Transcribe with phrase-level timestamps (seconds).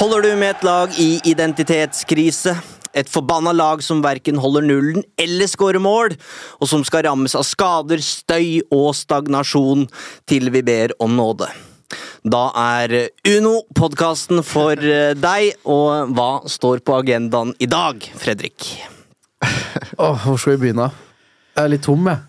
[0.00, 2.54] Holder du med et lag i identitetskrise?
[2.90, 6.16] Et forbanna lag som verken holder nullen eller skårer mål,
[6.58, 9.86] og som skal rammes av skader, støy og stagnasjon
[10.26, 11.46] til vi ber om nåde.
[12.26, 12.96] Da er
[13.30, 18.66] Uno podkasten for eh, deg, og hva står på agendaen i dag, Fredrik?
[20.02, 20.90] Åh, hvor skal vi begynne?
[21.54, 22.26] Jeg er litt tom, jeg.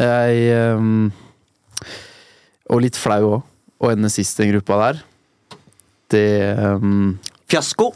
[0.00, 1.10] Jeg ehm,
[2.70, 3.46] Og litt flau òg.
[3.80, 5.02] Å ende sist i den gruppa der.
[6.12, 6.26] Det
[6.58, 7.14] um,
[7.48, 7.90] Fiasko.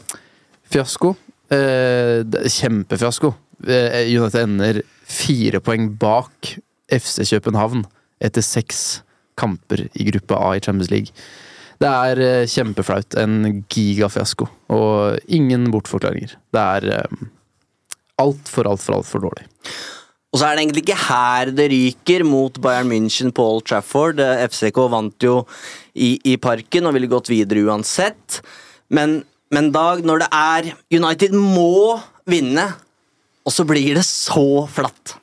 [0.71, 1.13] Fiasko.
[1.53, 3.31] Eh, kjempefiasko.
[3.69, 6.55] Eh, United ender fire poeng bak
[6.89, 7.85] FC København
[8.23, 9.03] etter seks
[9.37, 11.13] kamper i gruppe A i Champions League.
[11.81, 13.17] Det er eh, kjempeflaut.
[13.19, 14.47] En gigafiasko.
[14.73, 16.37] Og ingen bortforklaringer.
[16.55, 17.25] Det er eh,
[18.21, 19.47] altfor, altfor, altfor dårlig.
[20.35, 24.19] Og så er det egentlig ikke her det ryker mot Bayern München på Old Trafford.
[24.19, 25.37] Eh, FCK vant jo
[25.95, 28.41] i, i parken og ville gått videre uansett.
[28.91, 29.21] Men,
[29.55, 31.95] men Dag, når det er United må
[32.27, 32.67] vinne,
[33.47, 35.15] og så blir det så flatt.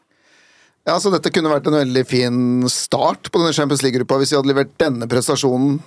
[0.88, 2.42] Ja, så Dette kunne vært en veldig fin
[2.72, 5.82] start på denne Champions League-gruppa hvis vi hadde levert denne prestasjonen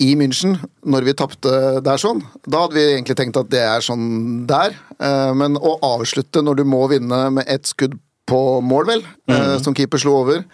[0.00, 0.56] i München
[0.88, 2.24] når vi tapte der sånn.
[2.48, 4.72] Da hadde vi egentlig tenkt at det er sånn der.
[4.96, 9.56] Eh, Men å avslutte når du må vinne med ett skudd på mål, vel, eh,
[9.64, 10.44] som keeper slo over,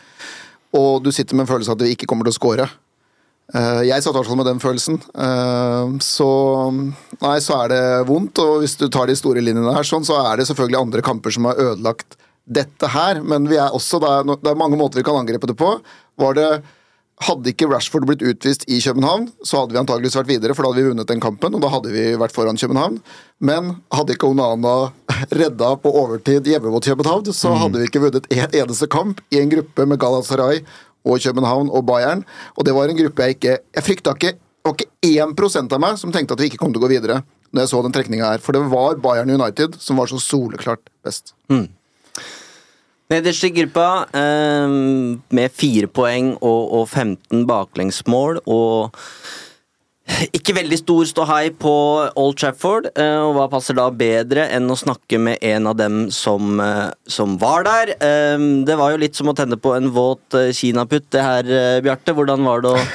[0.76, 2.66] og du sitter med en følelse av at du ikke kommer til å score.
[3.54, 4.96] Eh, Jeg satt i hvert fall med den følelsen.
[5.14, 6.26] Eh, Så
[7.22, 8.40] nei, så er det vondt.
[8.42, 11.30] Og hvis du tar de store linjene her, sånn, så er det selvfølgelig andre kamper
[11.36, 12.16] som har ødelagt
[12.46, 13.20] dette her.
[13.22, 15.76] Men vi er også, det er, det er mange måter vi kan angripe det på.
[16.18, 16.50] Var det
[17.24, 20.72] hadde ikke Rashford blitt utvist i København, så hadde vi antageligvis vært videre, for da
[20.72, 22.98] hadde vi vunnet den kampen, og da hadde vi vært foran København.
[23.40, 24.74] Men hadde ikke Onana
[25.40, 29.40] redda på overtid hjemme mot København, så hadde vi ikke vunnet en eneste kamp i
[29.40, 30.60] en gruppe med Galatasaray
[31.06, 32.26] og København og Bayern.
[32.56, 35.80] Og det var en gruppe jeg ikke Jeg frykta ikke Det var ikke 1 av
[35.80, 37.20] meg som tenkte at vi ikke kom til å gå videre
[37.54, 38.42] når jeg så den trekninga her.
[38.42, 41.36] For det var Bayern United som var så soleklart best.
[43.12, 44.76] Nederst i gruppa eh,
[45.38, 48.96] med fire poeng og, og 15 baklengsmål og
[50.06, 51.72] ikke veldig stor ståhei på
[52.18, 56.06] Old Trafford, eh, og hva passer da bedre enn å snakke med en av dem
[56.14, 57.94] som, eh, som var der?
[57.98, 61.50] Eh, det var jo litt som å tenne på en våt eh, kinaputt, det her,
[61.82, 62.14] Bjarte.
[62.14, 62.86] Hvordan var det å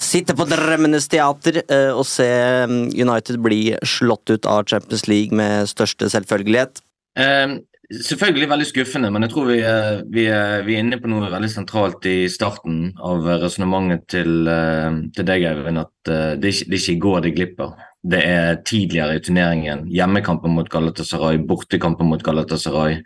[0.00, 1.62] sitte på Drømmenes teater
[1.94, 2.26] og se
[2.68, 6.80] mm, United bli slått ut av Champions League med største selvfølgelighet?
[7.20, 11.10] Eh, selvfølgelig veldig skuffende, men jeg tror vi er, vi, er, vi er inne på
[11.10, 15.82] noe veldig sentralt i starten av resonnementet til, eh, til deg, Eivind.
[15.82, 17.76] At eh, det, er ikke, det er ikke i går det glipper.
[18.14, 19.86] Det er tidligere i turneringen.
[19.92, 22.98] Hjemmekampen mot Galatasaray, bortekampen mot Galatasaray,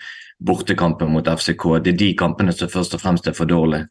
[0.43, 1.69] bortekampen mot FCK.
[1.85, 3.87] Det er de kampene som først og fremst er for dårlige.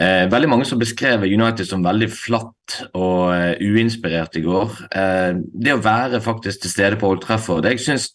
[0.00, 4.78] Eh, veldig mange som beskrev United som veldig flatt og eh, uinspirert i går.
[4.88, 8.08] Eh, det å være faktisk til stede på Old Trafford jeg synes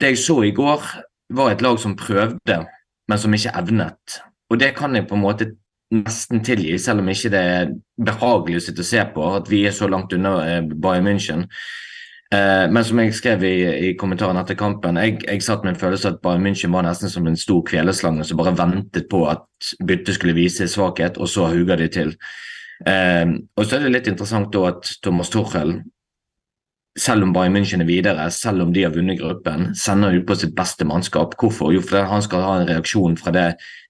[0.00, 0.80] Det jeg så i går,
[1.32, 2.58] var et lag som prøvde,
[3.08, 4.18] men som ikke evnet.
[4.50, 5.52] Og det kan jeg på en måte
[5.94, 7.72] nesten tilgi, selv om ikke det er
[8.04, 11.44] behagelig å sitte og se på at vi er så langt unna eh, Bayern München.
[12.34, 13.54] Eh, men som jeg skrev i,
[13.90, 17.12] i kommentaren etter kampen, jeg, jeg satt med en følelse at Bayern München var nesten
[17.12, 19.46] som en stor kveleslange som bare ventet på at
[19.86, 22.14] byttet skulle vise svakhet, og så huger de til.
[22.88, 25.78] Eh, og så er det litt interessant da at Thomas Tuchel
[26.98, 30.36] selv om Bayern München er videre, selv om de har vunnet gruppen, sender ut på
[30.38, 31.34] sitt beste mannskap.
[31.40, 31.72] Hvorfor?
[31.74, 33.46] Jo, fordi han skal ha en reaksjon fra det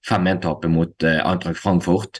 [0.09, 2.17] 5-1-tapet mot eh, Eintracht Frankfurt.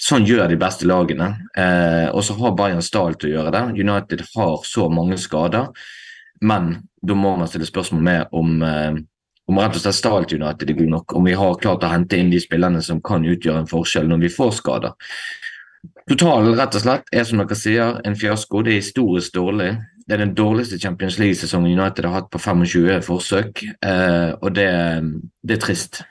[0.00, 1.34] Sånn gjør de beste lagene.
[1.52, 3.64] Eh, og så har Bayern Stahl til å gjøre det.
[3.84, 5.68] United har så mange skader,
[6.40, 9.02] men da må man stille spørsmål med om eh,
[9.50, 12.16] om rett og slett Stahlt United er god nok, om vi har klart å hente
[12.16, 14.94] inn de spillerne som kan utgjøre en forskjell når vi får skader.
[16.10, 18.62] Totalen rett og slett er som dere sier en fiasko.
[18.62, 19.72] Det er historisk dårlig.
[20.06, 24.68] Det er den dårligste Champions League-sesongen United har hatt på 25 forsøk, eh, og det,
[25.46, 26.02] det, er trist.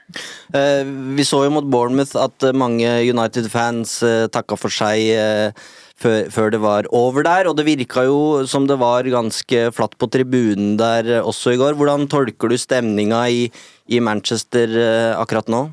[0.56, 5.66] Eh, vi så jo mot Bournemouth at mange United-fans eh, takka for seg eh,
[6.02, 10.10] før, det var over der, og det virka jo som det var ganske flatt på
[10.10, 11.78] tribunen der også i går.
[11.78, 13.46] Hvordan tolker du stemninga i,
[13.92, 15.68] i Manchester eh, akkurat nå?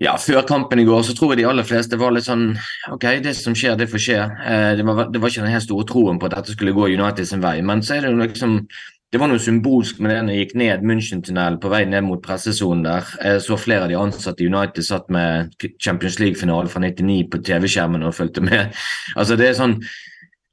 [0.00, 2.54] Ja, Før kampen i går så tror jeg de aller fleste var litt sånn
[2.88, 4.20] Ok, det som skjer, det får skje.
[4.48, 6.88] Eh, det, var, det, var, ikke den helt store troen på at dette skulle gå
[6.94, 7.58] United sin vei.
[7.60, 8.62] Men så er det jo liksom
[9.10, 12.20] det var noe symbolsk med det når jeg gikk ned München-tunnelen på vei ned mot
[12.22, 13.08] pressesonen der.
[13.18, 15.50] Jeg så flere av de ansatte i United satt med
[15.82, 18.70] Champions League-finale fra 99 på TV-skjermen og fulgte med.
[19.18, 19.80] Altså det er sånn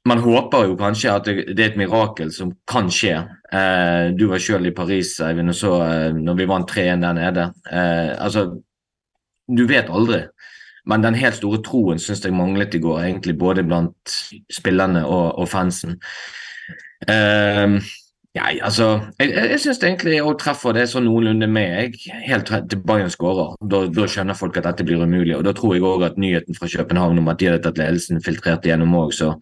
[0.08, 3.18] man håper jo kanskje at det, er et mirakel som kan skje.
[3.52, 7.16] Eh, du var selv i Paris Eivind, og så eh, når vi vant 3-1 der
[7.18, 7.44] nede.
[7.68, 8.46] Eh, altså,
[9.48, 10.24] du vet aldri.
[10.88, 14.18] Men den helt store troen syns jeg manglet i går, egentlig både blant
[14.52, 15.98] spillerne og, og fansen.
[17.08, 17.76] Uh,
[18.36, 21.72] ja, altså, jeg, jeg syns egentlig å treffer det sånn noenlunde med.
[21.98, 23.56] Jeg, helt til Bayern skårer.
[23.72, 25.34] Da, da, skjønner folk at dette blir umulig.
[25.36, 28.22] og Da tror jeg òg at nyheten fra København om at de hadde tatt ledelsen,
[28.24, 29.12] filtrerte gjennom òg.
[29.16, 29.32] Så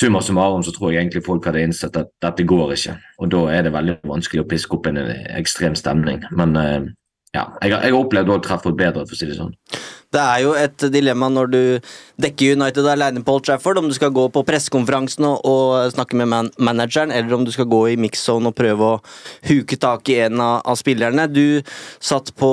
[0.00, 2.96] summa summarum så tror jeg egentlig folk hadde innsett at dette går ikke.
[3.22, 6.24] Og da er det veldig vanskelig å piske opp en ekstrem stemning.
[6.34, 6.90] Men uh,
[7.34, 9.54] ja, jeg, har opplevd å treffe bedre, for å si det sånn.
[10.14, 11.62] Det er jo et dilemma når du
[12.22, 16.20] dekker United alene på Old Trafford, om du skal gå på pressekonferansen og, og, snakke
[16.20, 19.00] med man manageren, eller om du skal gå i mix-zone og prøve å
[19.48, 21.26] huke tak i en av, av spillerne.
[21.34, 21.58] Du
[21.98, 22.52] satt på,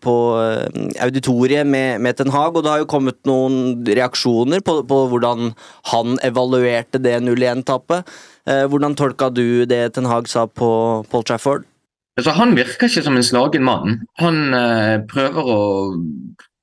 [0.00, 4.80] på eh, auditoriet med, med, Ten Hag, og det har jo kommet noen reaksjoner på,
[4.88, 5.52] på hvordan
[5.92, 8.08] han evaluerte det 0-1-tapet.
[8.48, 10.70] Eh, hvordan tolka du det Ten Hag sa på
[11.12, 11.68] Paul Trafford?
[12.16, 13.98] Altså, han virker ikke som en slagen mann.
[14.22, 15.60] Han eh, prøver å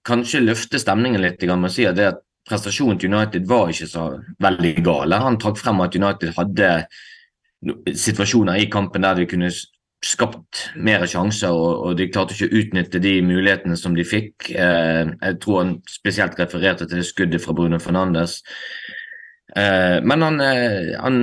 [0.07, 4.07] kanskje løfte stemningen litt med å si at, at prestasjonen til United var ikke så
[4.44, 5.13] veldig gal.
[5.13, 6.71] Han trakk frem at United hadde
[7.95, 9.51] situasjoner i kampen der de kunne
[10.03, 14.49] skapt mer sjanser, og, og de klarte ikke å utnytte de mulighetene som de fikk.
[14.51, 18.41] Eh, jeg tror han spesielt refererte til det skuddet fra Bruno Fernandes.
[19.55, 21.17] Eh, men han, eh, han,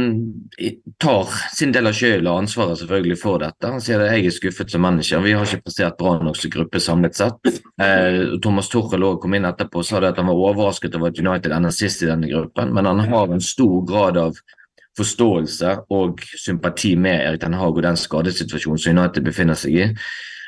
[0.99, 3.67] tar sin del av skylda og ansvaret selvfølgelig for dette.
[3.67, 6.53] Han sier at jeg er skuffet som manager, Vi har ikke prestert bra nok som
[6.55, 7.51] gruppe samlet sett.
[7.83, 11.53] Eh, Thomas også kom inn etterpå og sa at han var overrasket over at United
[11.53, 14.39] ender sist i denne gruppen, men han har en stor grad av
[14.99, 19.89] forståelse og sympati med Erik Den Haag og den skadesituasjonen som United befinner seg i.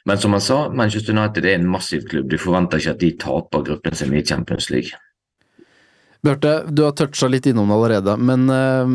[0.05, 2.29] Men som han sa, Manchester United er en massiv klubb.
[2.31, 4.99] Du forventer ikke at de taper gruppen sin i Champions League.
[6.23, 8.93] Bjarte, du har toucha litt innom det allerede, men uh,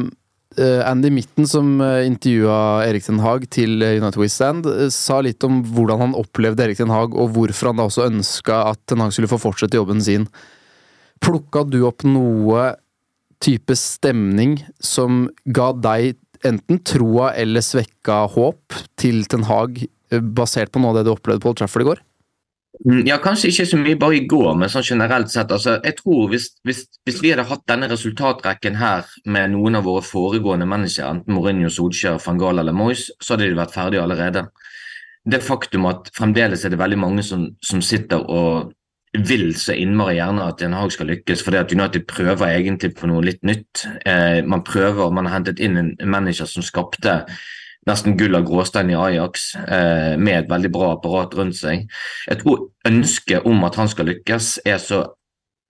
[0.88, 5.60] Andy Mitten, som uh, intervjua Erik Ten Hag til United West Stand, sa litt om
[5.76, 9.12] hvordan han opplevde Erik Ten Hag, og hvorfor han da også ønska at Ten Hag
[9.12, 10.30] skulle få fortsette jobben sin.
[11.20, 12.72] Plukka du opp noe
[13.44, 16.16] type stemning som ga deg
[16.48, 19.84] enten troa eller svekka håp til Ten Hag,
[20.32, 22.07] basert på noe av det du opplevde på Old Trafford i går?
[22.86, 25.52] Mm, ja, Kanskje ikke så mye bare i går, men sånn generelt sett.
[25.52, 29.88] altså jeg tror hvis, hvis, hvis, vi hadde hatt denne resultatrekken her med noen av
[29.88, 34.04] våre foregående mennesker, enten Mourinho, Solskjær, van Gaal eller Moyes, så hadde de vært ferdige
[34.04, 34.48] allerede.
[35.28, 38.74] Det faktum at fremdeles er det veldig mange som, som sitter og
[39.28, 43.10] vil så innmari gjerne at Den Haag skal lykkes, fordi at United prøver egentlig på
[43.10, 43.88] noe litt nytt.
[44.06, 47.24] Eh, man prøver, man har hentet inn en manager som skapte
[47.88, 51.88] nesten gull av gråstein i Ajax, eh, med et veldig bra apparat rundt seg.
[52.28, 55.06] Jeg tror ønsket om at han skal lykkes, er så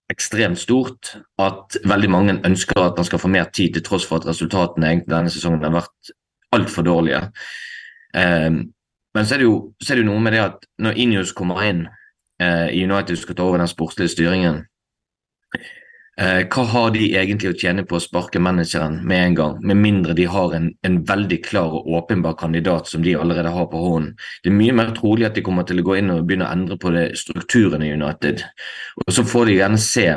[0.09, 4.21] ekstremt stort at veldig mange ønsker at han skal få mer tid, til tross for
[4.21, 6.15] at resultatene egentlig denne sesongen har vært
[6.55, 7.21] altfor dårlige.
[8.15, 8.49] Eh,
[9.17, 11.63] men så er, jo, så er, det jo, noe med det at når Injus kommer
[11.65, 11.85] inn
[12.41, 14.65] eh, i United skal ta over den sportslige styringen,
[16.17, 19.77] Eh, hva har de egentlig å tjene på å sparke manageren med en gang, med
[19.77, 23.81] mindre de har en, en, veldig klar og åpenbar kandidat som de allerede har på
[23.83, 24.15] hånden?
[24.41, 26.55] Det er mye mer trolig at de kommer til å gå inn og begynne å
[26.55, 28.41] endre på det strukturen i United.
[29.05, 30.07] Og Så får de gjerne se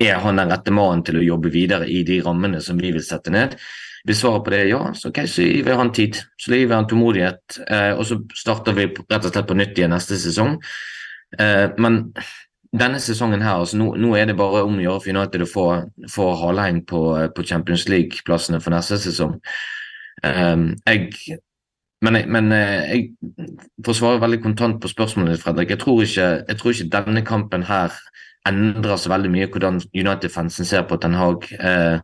[0.00, 3.02] er han den rette mannen til å jobbe videre i de rammene som vi vil
[3.02, 3.56] sette ned.
[4.06, 6.20] Hvis svaret på det er ja, så, okay, så gir vi han tid.
[6.38, 9.74] Så gir vi han tålmodighet, eh, og så starter vi rett og slett på nytt
[9.74, 10.54] igjen neste sesong.
[11.36, 12.04] Eh, men
[12.72, 15.50] denne sesongen her, altså nå, nå, er det bare om å gjøre for United å
[15.50, 15.66] få,
[16.10, 17.02] få halein på,
[17.34, 19.40] på, Champions League-plassene for neste sesong.
[20.22, 21.38] Um, jeg
[22.00, 23.08] men, jeg, men eh, jeg,
[23.84, 25.74] for svare veldig kontant på spørsmålet ditt, Fredrik.
[25.74, 27.96] Jeg tror, ikke, jeg tror ikke denne kampen her
[28.48, 31.44] endrer så veldig mye hvordan United-fansen ser på Ten Hag.
[31.60, 32.00] Uh,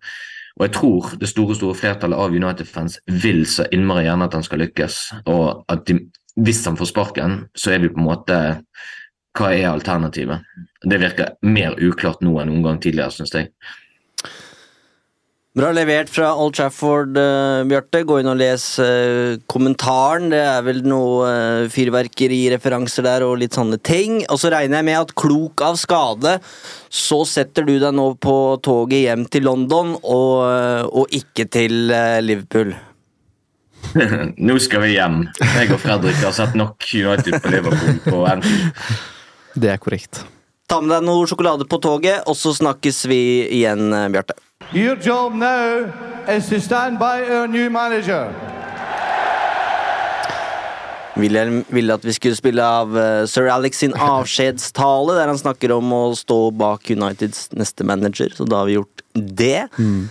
[0.56, 4.44] og jeg tror det store store flertallet av United-fans vil så innmari gjerne at han
[4.44, 5.00] skal lykkes.
[5.32, 5.98] Og at de,
[6.44, 8.38] hvis han får sparken, så er vi på en måte
[9.36, 10.46] Hva er alternativet?
[10.86, 13.50] Det virker mer uklart nå enn noen gang tidligere, syns jeg.
[15.56, 18.02] Bra levert fra Old Trafford, uh, Bjarte.
[18.04, 20.28] Gå inn og les uh, kommentaren.
[20.28, 24.18] Det er vel noe uh, fyrverkerireferanser der og litt sånne ting.
[24.28, 26.36] Og så regner jeg med at klok av skade,
[26.92, 30.44] så setter du deg nå på toget hjem til London og,
[30.92, 31.88] og ikke til
[32.20, 32.76] Liverpool.
[34.36, 35.22] nå skal vi hjem.
[35.40, 39.14] Jeg og Fredrik har sett nok United på Liverpool på Anfield.
[39.56, 40.22] Det er korrekt.
[40.70, 43.20] Ta med deg noe sjokolade på toget, og så snakkes vi
[43.60, 44.36] igjen, Bjarte.
[44.74, 45.86] Your job now
[46.28, 48.32] is to stand by our new manager.
[51.16, 55.72] Wilhelm ville at vi skulle spille av uh, sir Alex sin avskjedstale, der han snakker
[55.76, 59.68] om å stå bak Uniteds neste manager, så da har vi gjort det.
[59.78, 60.02] Mm.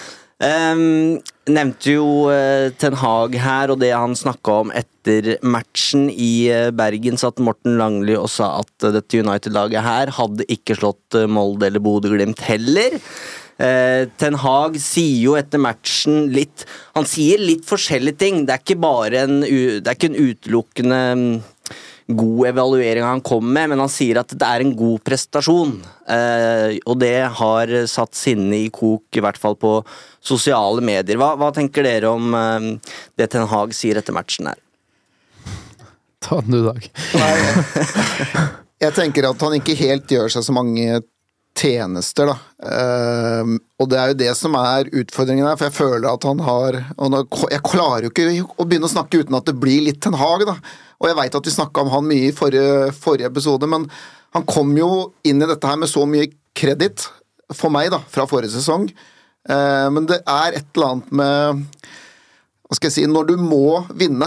[0.45, 1.19] Um,
[1.51, 6.71] nevnte jo uh, Ten Hag her, og det han snakka om etter matchen i uh,
[6.75, 11.69] Bergen, satt Morten Langli og sa at uh, dette United-laget her hadde ikke slått Molde
[11.69, 12.99] eller Bodø-Glimt heller.
[13.55, 16.65] Eh, Ten Hag sier jo etter matchen litt
[16.97, 18.41] Han sier litt forskjellige ting.
[18.43, 21.29] Det er ikke bare en, det er ikke en utelukkende mm,
[22.07, 25.73] god evaluering han kommer med, men han sier at det er en god prestasjon.
[26.05, 29.79] Eh, og det har satt sinnet i kok, i hvert fall på
[30.21, 31.17] sosiale medier.
[31.21, 32.69] Hva, hva tenker dere om eh,
[33.17, 34.61] det Ten Hag sier etter matchen her?
[36.25, 36.85] Ta den du, Dag.
[38.85, 40.99] Jeg tenker at han ikke helt gjør seg så mange
[41.55, 42.35] tjenester, da.
[42.65, 46.41] Uh, og det er jo det som er utfordringen her, for jeg føler at han
[46.43, 46.77] har
[47.51, 50.45] Jeg klarer jo ikke å begynne å snakke uten at det blir litt Ten Hag,
[50.47, 50.57] da.
[50.99, 53.87] Og jeg veit at vi snakka om han mye i forrige, forrige, episode, men
[54.35, 54.89] han kom jo
[55.27, 57.07] inn i dette her med så mye kreditt,
[57.53, 58.87] for meg, da, fra forrige sesong.
[59.45, 61.83] Uh, men det er et eller annet med
[62.65, 64.25] Hva skal jeg si Når du må vinne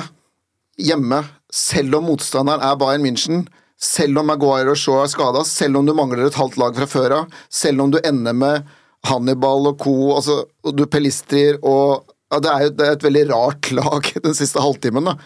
[0.79, 5.79] hjemme, selv om motstanderen er Bayern München, selv om Maguire og Shaw er skada, selv
[5.79, 8.69] om du mangler et halvt lag fra før av, selv om du ender med
[9.07, 9.95] Hannibal og co.
[10.17, 14.13] Altså, og du pelistrier og ja, det, er jo, det er et veldig rart lag
[14.25, 15.09] den siste halvtimen.
[15.09, 15.17] da.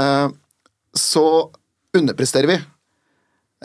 [0.00, 0.28] Eh,
[0.96, 1.26] så
[1.96, 2.60] underpresterer vi.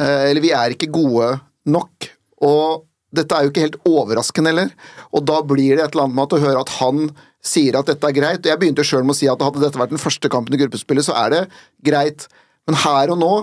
[0.02, 1.36] Eh, eller vi er ikke gode
[1.72, 2.10] nok.
[2.44, 4.74] Og dette er jo ikke helt overraskende heller.
[5.14, 7.10] Og da blir det et eller annet med at å høre at han
[7.42, 8.44] sier at dette er greit.
[8.44, 10.62] Og jeg begynte sjøl med å si at hadde dette vært den første kampen i
[10.62, 11.42] gruppespillet, så er det
[11.86, 12.28] greit.
[12.68, 13.34] Men her og nå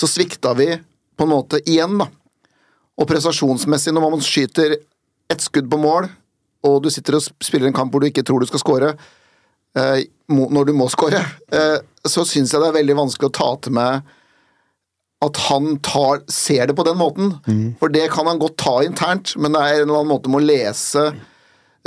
[0.00, 0.68] så svikta vi
[1.14, 2.08] på en måte igjen, da.
[2.94, 4.76] Og prestasjonsmessig, når man skyter
[5.30, 6.08] ett skudd på mål,
[6.64, 8.92] og du sitter og spiller en kamp hvor du ikke tror du skal score,
[9.76, 11.20] eh, når du må score,
[11.52, 14.14] eh, så syns jeg det er veldig vanskelig å ta til meg
[15.24, 17.36] at han tar, ser det på den måten.
[17.46, 17.76] Mm.
[17.80, 20.42] For det kan han godt ta internt, men det er en eller annen måte med
[20.42, 21.04] å lese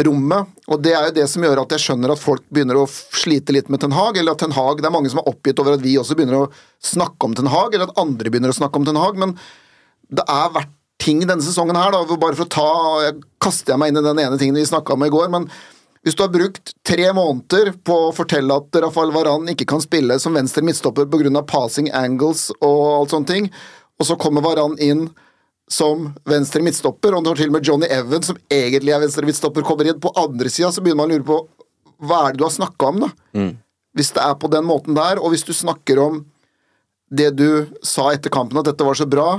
[0.05, 0.49] rommet.
[0.69, 3.55] Og det er jo det som gjør at jeg skjønner at folk begynner å slite
[3.55, 5.77] litt med Ten Hag, eller at Ten Hag Det er mange som er oppgitt over
[5.77, 6.49] at vi også begynner å
[6.83, 9.37] snakke om Ten Hag, eller at andre begynner å snakke om Ten Hag, men
[10.13, 12.69] det er vært ting denne sesongen her, da, bare for å ta
[13.05, 15.45] jeg kaster jeg meg inn i den ene tingen vi snakka om i går, men
[16.05, 20.15] hvis du har brukt tre måneder på å fortelle at Rafael Varan ikke kan spille
[20.23, 21.43] som venstre midtstopper pga.
[21.43, 23.49] passing angles og alt sånne ting,
[23.99, 25.09] og så kommer Varan inn
[25.67, 29.65] som venstre midtstopper, og når til og med Johnny Evans, som egentlig er venstre midtstopper,
[29.67, 31.39] kommer inn på andre sida, så begynner man å lure på
[32.07, 33.11] hva er det du har snakka om, da?
[33.35, 33.51] Mm.
[33.97, 36.21] Hvis det er på den måten der, og hvis du snakker om
[37.09, 37.49] det du
[37.85, 39.29] sa etter kampen, at dette var så bra,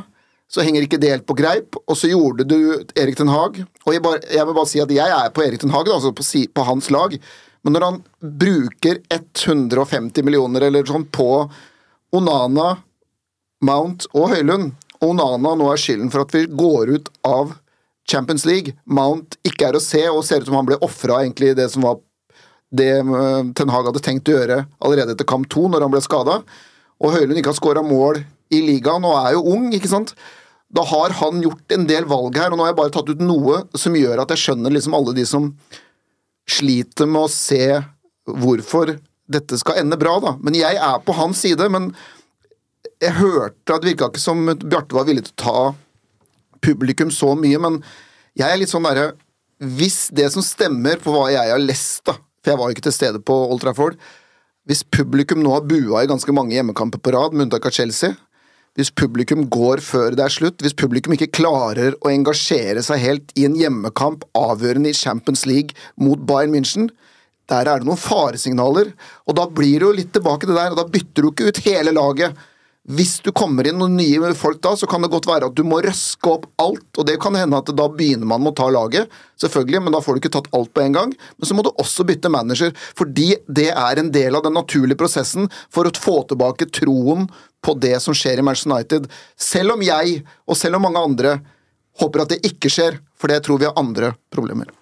[0.49, 1.77] så henger ikke det helt på greip.
[1.85, 2.59] Og så gjorde du
[2.97, 5.63] Erik den Haag og jeg, bare, jeg vil bare si at jeg er på Erik
[5.63, 7.15] Den Haag, altså på, på hans lag,
[7.65, 11.49] men når han bruker 150 millioner eller sånn på
[12.17, 12.69] Onana,
[13.65, 17.55] Mount og Høylund Onana nå er skylden for at vi går ut av
[18.09, 18.75] Champions League.
[18.85, 21.85] Mount ikke er å se, og ser ut som han ble ofra egentlig det som
[21.87, 22.01] var
[22.75, 26.03] det eh, Ten Hag hadde tenkt å gjøre allerede etter kamp to, når han ble
[26.05, 26.41] skada.
[26.99, 30.15] Og Høylund ikke har skåra mål i ligaen og er jo ung, ikke sant.
[30.69, 33.25] Da har han gjort en del valg her, og nå har jeg bare tatt ut
[33.25, 35.53] noe som gjør at jeg skjønner liksom alle de som
[36.49, 37.79] sliter med å se
[38.29, 38.97] hvorfor
[39.29, 40.35] dette skal ende bra, da.
[40.45, 41.69] Men jeg er på hans side.
[41.73, 41.93] men
[43.03, 45.59] jeg hørte at det virka ikke som Bjarte var villig til å ta
[46.65, 47.81] publikum så mye, men
[48.39, 49.13] jeg er litt sånn derre
[49.59, 52.87] Hvis det som stemmer på hva jeg har lest, da, for jeg var jo ikke
[52.89, 53.99] til stede på Old Trafford
[54.67, 58.15] Hvis publikum nå har bua i ganske mange hjemmekamper på rad, med unntak av Chelsea
[58.79, 63.33] hvis publikum går før det er slutt, hvis publikum ikke klarer å engasjere seg helt
[63.35, 66.87] i en hjemmekamp avgjørende i Champions League mot Bayern München,
[67.51, 68.93] der er det noen faresignaler.
[69.27, 71.49] Og da blir det jo litt tilbake til det der, og da bytter du ikke
[71.49, 72.39] ut hele laget.
[72.89, 75.61] Hvis du kommer inn noen nye folk da, så kan det godt være at du
[75.67, 76.87] må røske opp alt.
[76.97, 80.01] Og det kan hende at da begynner man med å ta laget, selvfølgelig, men da
[80.01, 81.13] får du ikke tatt alt på en gang.
[81.37, 84.97] Men så må du også bytte manager, fordi det er en del av den naturlige
[85.01, 87.29] prosessen for å få tilbake troen
[87.61, 89.13] på det som skjer i Manchester United.
[89.37, 91.37] Selv om jeg, og selv om mange andre,
[92.01, 94.73] håper at det ikke skjer, for det tror vi har andre problemer.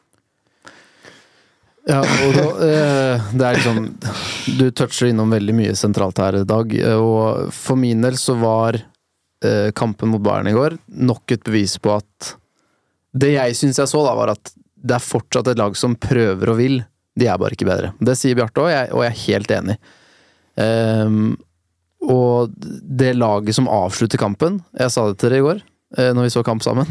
[1.87, 3.85] Ja, og da, eh, det er liksom
[4.59, 8.81] Du toucher innom veldig mye sentralt her i dag, og for min del så var
[8.81, 12.35] eh, kampen mot Bayern i går nok et bevis på at
[13.15, 14.55] Det jeg syns jeg så, da, var at
[14.87, 16.77] det er fortsatt et lag som prøver og vil.
[17.19, 17.89] De er bare ikke bedre.
[17.99, 19.77] Det sier Bjarte òg, og jeg er helt enig.
[20.57, 21.33] Um,
[22.07, 26.27] og det laget som avslutter kampen Jeg sa det til dere i går, eh, når
[26.27, 26.89] vi så kamp sammen.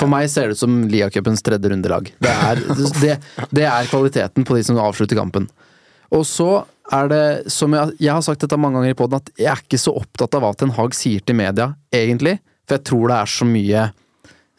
[0.00, 2.12] For meg ser det ut som Liacupens tredje rundelag.
[2.22, 2.62] Det er,
[3.02, 3.16] det,
[3.52, 5.48] det er kvaliteten på de som avslutter kampen.
[6.10, 6.50] Og så
[6.90, 9.62] er det, som jeg, jeg har sagt dette mange ganger i poden, at jeg er
[9.62, 12.38] ikke så opptatt av hva Ten Hag sier til media, egentlig.
[12.66, 13.84] For jeg tror det er så mye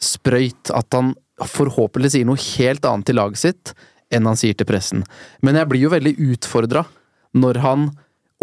[0.02, 1.12] sprøyt at han
[1.48, 3.72] forhåpentlig sier noe helt annet til laget sitt
[4.12, 5.04] enn han sier til pressen.
[5.44, 6.84] Men jeg blir jo veldig utfordra
[7.32, 7.90] når han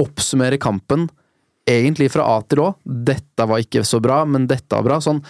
[0.01, 1.07] oppsummerer kampen
[1.69, 2.73] egentlig fra A til Å.
[2.83, 4.99] Dette var ikke så bra, men dette var bra.
[5.03, 5.21] Sånn,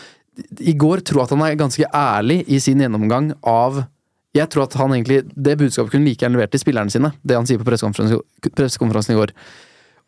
[0.64, 3.84] I går tror jeg at han er ganske ærlig i sin gjennomgang av
[4.38, 7.36] Jeg tror at han egentlig Det budskapet kunne like gjerne levert til spillerne sine, det
[7.36, 9.34] han sier på pressekonferansen i går.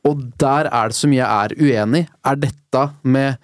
[0.08, 2.04] Og der er det så mye jeg er uenig.
[2.26, 3.42] Er dette med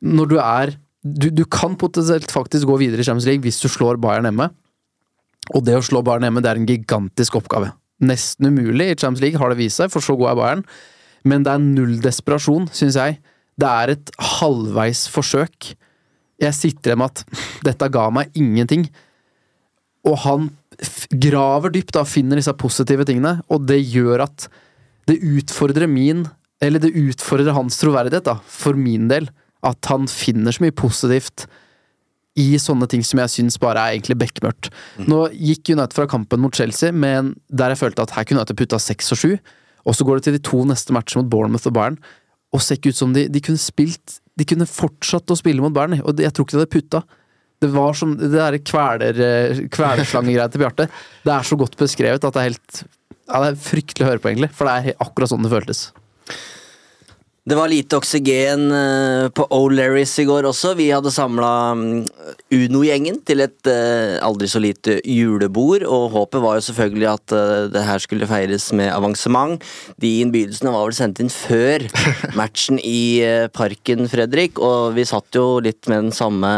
[0.00, 3.68] Når du er du, du kan potensielt faktisk gå videre i Champions League hvis du
[3.72, 4.50] slår Bayern hjemme.
[5.56, 7.72] Og det å slå Bayern hjemme, det er en gigantisk oppgave.
[8.04, 10.64] Nesten umulig i Champions League, har det vist seg, for så god er Bayern.
[11.28, 13.20] Men det er null desperasjon, syns jeg.
[13.60, 15.72] Det er et halvveis forsøk.
[16.40, 18.86] Jeg sitter igjen med at dette ga meg ingenting.
[20.08, 20.50] Og han
[21.12, 24.48] graver dypt og finner disse positive tingene, og det gjør at
[25.10, 26.28] det utfordrer min
[26.60, 29.30] Eller det utfordrer hans troverdighet, da, for min del.
[29.64, 31.46] At han finner så mye positivt
[32.36, 34.68] i sånne ting som jeg syns bare er egentlig bekmørkt.
[35.00, 38.58] Nå gikk United fra kampen mot Chelsea men der jeg følte at her kunne United
[38.60, 39.32] putta seks og sju,
[39.86, 42.00] og så går det til de to neste matchene mot Bournemouth og Bayern,
[42.50, 45.74] og ser ikke ut som de, de kunne spilt De kunne fortsatt å spille mot
[45.74, 47.00] Bayern, og jeg tror ikke de hadde putta.
[47.60, 49.18] Det var som det der kveler,
[49.68, 50.86] kvelerslangegreia til Bjarte.
[51.26, 54.22] Det er så godt beskrevet at det er helt ja, Det er fryktelig å høre
[54.22, 55.82] på, egentlig, for det er akkurat sånn det føltes.
[57.50, 60.76] Det var lite oksygen eh, på O'Lerris i går også.
[60.78, 61.48] Vi hadde samla
[62.54, 67.64] Uno-gjengen til et eh, aldri så lite julebord, og håpet var jo selvfølgelig at eh,
[67.74, 69.66] det her skulle feires med avansement.
[69.98, 71.88] De innbydelsene var vel sendt inn før
[72.38, 73.18] matchen i
[73.50, 76.52] Parken, Fredrik, og vi satt jo litt med den samme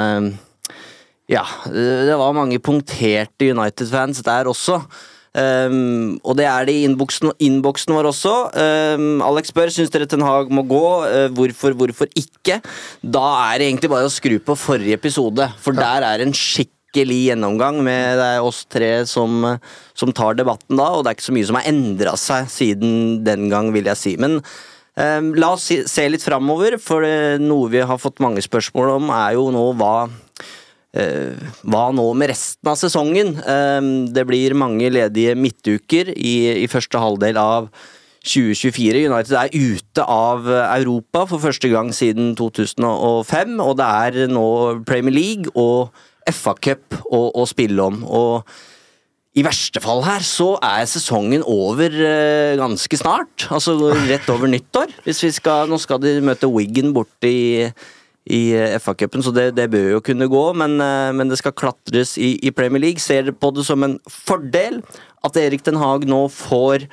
[1.33, 4.83] Ja, det var mange punkterte United-fans der også.
[5.33, 8.33] Um, og det er det i innboksen, vår også.
[8.53, 10.85] Um, Alex spør syns dere Ten Hag må gå.
[11.09, 12.61] Uh, hvorfor, hvorfor ikke?
[13.01, 17.21] Da er det egentlig bare å skru på forrige episode, for der er en skikkelig
[17.31, 19.47] gjennomgang med det er oss tre som,
[19.97, 22.92] som tar debatten da, og det er ikke så mye som har endra seg siden
[23.25, 24.12] den gang, vil jeg si.
[24.21, 24.42] Men
[25.01, 29.09] um, la oss se litt framover, for uh, noe vi har fått mange spørsmål om,
[29.16, 30.32] er jo nå hva Eh,
[30.93, 33.35] hva nå med resten av sesongen?
[33.41, 33.81] Eh,
[34.13, 37.71] det blir mange ledige midtuker i, i første halvdel av
[38.23, 39.07] 2024.
[39.09, 44.47] United er ute av Europa for første gang siden 2005, og det er nå
[44.87, 45.91] Premier League og
[46.29, 48.05] FA-cup å, å spille om.
[48.07, 48.53] og
[49.33, 53.47] i verste fall her så er sesongen over uh, ganske snart.
[53.49, 53.79] Altså
[54.11, 54.93] rett over nyttår.
[55.07, 57.71] Hvis vi skal, nå skal de møte Wiggen borte i,
[58.25, 60.45] i eh, FA-cupen, så det, det bør jo kunne gå.
[60.59, 63.03] Men, eh, men det skal klatres i, i Premier League.
[63.03, 64.81] Ser på det som en fordel
[65.27, 66.87] at Erik Den Haag nå får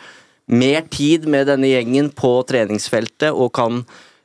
[0.49, 3.83] mer tid med denne gjengen på treningsfeltet og kan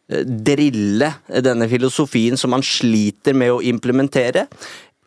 [0.09, 1.13] eh, drille
[1.45, 4.49] denne filosofien som man sliter med å implementere?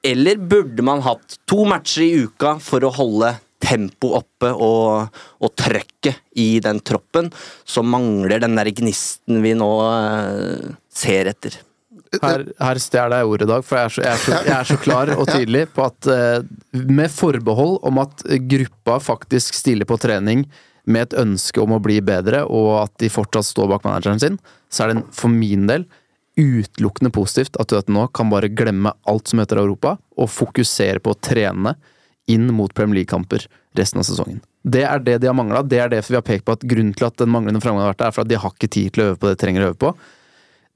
[0.06, 5.10] Eller burde man hatt to matcher i uka for å holde tempo oppe og,
[5.42, 7.32] og trøkket i den troppen
[7.66, 9.72] som mangler den der gnisten vi nå
[10.94, 11.58] ser etter?
[12.22, 14.56] Her, her stjeler jeg ordet i dag, for jeg er, så, jeg, er så, jeg
[14.56, 16.48] er så klar og tydelig på at eh,
[16.88, 20.46] Med forbehold om at gruppa faktisk stiller på trening
[20.88, 24.38] med et ønske om å bli bedre, og at de fortsatt står bak manageren sin,
[24.72, 25.84] så er det for min del
[26.38, 31.12] utelukkende positivt at du nå kan bare glemme alt som heter Europa, og fokusere på
[31.12, 31.76] å trene
[32.32, 34.40] inn mot Premier League-kamper resten av sesongen.
[34.68, 35.64] Det er det de har mangla.
[35.64, 37.94] Det er derfor vi har pekt på at grunnen til at den manglende framgangen har
[37.94, 39.42] vært der, er for at de har ikke tid til å øve på det de
[39.44, 39.94] trenger å øve på.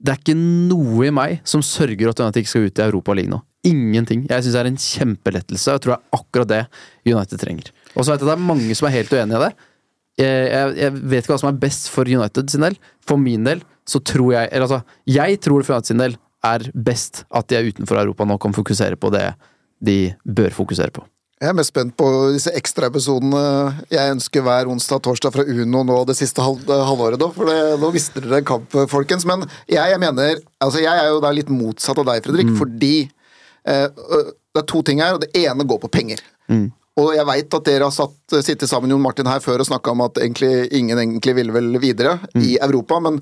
[0.02, 3.14] Det er ikke noe i meg som sørger at United ikke skal ut i Europa
[3.14, 3.38] League nå.
[3.68, 4.24] Ingenting.
[4.26, 6.62] Jeg syns det er en kjempelettelse, og jeg tror det er akkurat det
[7.06, 7.68] United trenger.
[7.94, 9.52] Og så vet jeg at det er mange som er helt uenig i det.
[10.22, 12.76] Jeg, jeg, vet ikke hva som er best for United sin del.
[13.06, 16.66] For min del så tror jeg Eller altså, jeg tror for United sin del er
[16.74, 19.28] best at de er utenfor Europa nå, og kan fokusere på det
[19.82, 21.06] de bør fokusere på.
[21.42, 23.38] Jeg er mest spent på disse ekstraepisodene
[23.90, 27.18] jeg ønsker hver onsdag og torsdag fra Uno nå det siste halv, halvåret.
[27.18, 29.26] Da, for det, nå mister dere en kamp, folkens.
[29.26, 32.92] Men jeg, jeg mener altså Jeg er jo da litt motsatt av deg, Fredrik, fordi
[33.66, 36.22] eh, det er to ting her, og det ene går på penger.
[37.02, 39.96] Og jeg veit at dere har satt, sittet sammen Jon Martin her før og snakka
[39.96, 43.18] om at egentlig, ingen egentlig ville vel videre i Europa, men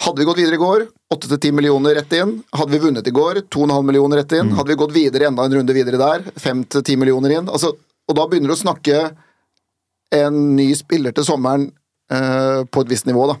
[0.00, 2.42] hadde vi gått videre i går, 8-10 millioner rett inn.
[2.52, 4.50] Hadde vi vunnet i går, 2,5 millioner rett inn.
[4.58, 7.48] Hadde vi gått videre enda en runde videre der, 5-10 millioner inn.
[7.48, 7.70] Altså,
[8.08, 8.98] og da begynner du å snakke
[10.14, 11.68] en ny spiller til sommeren
[12.12, 13.38] eh, på et visst nivå, da.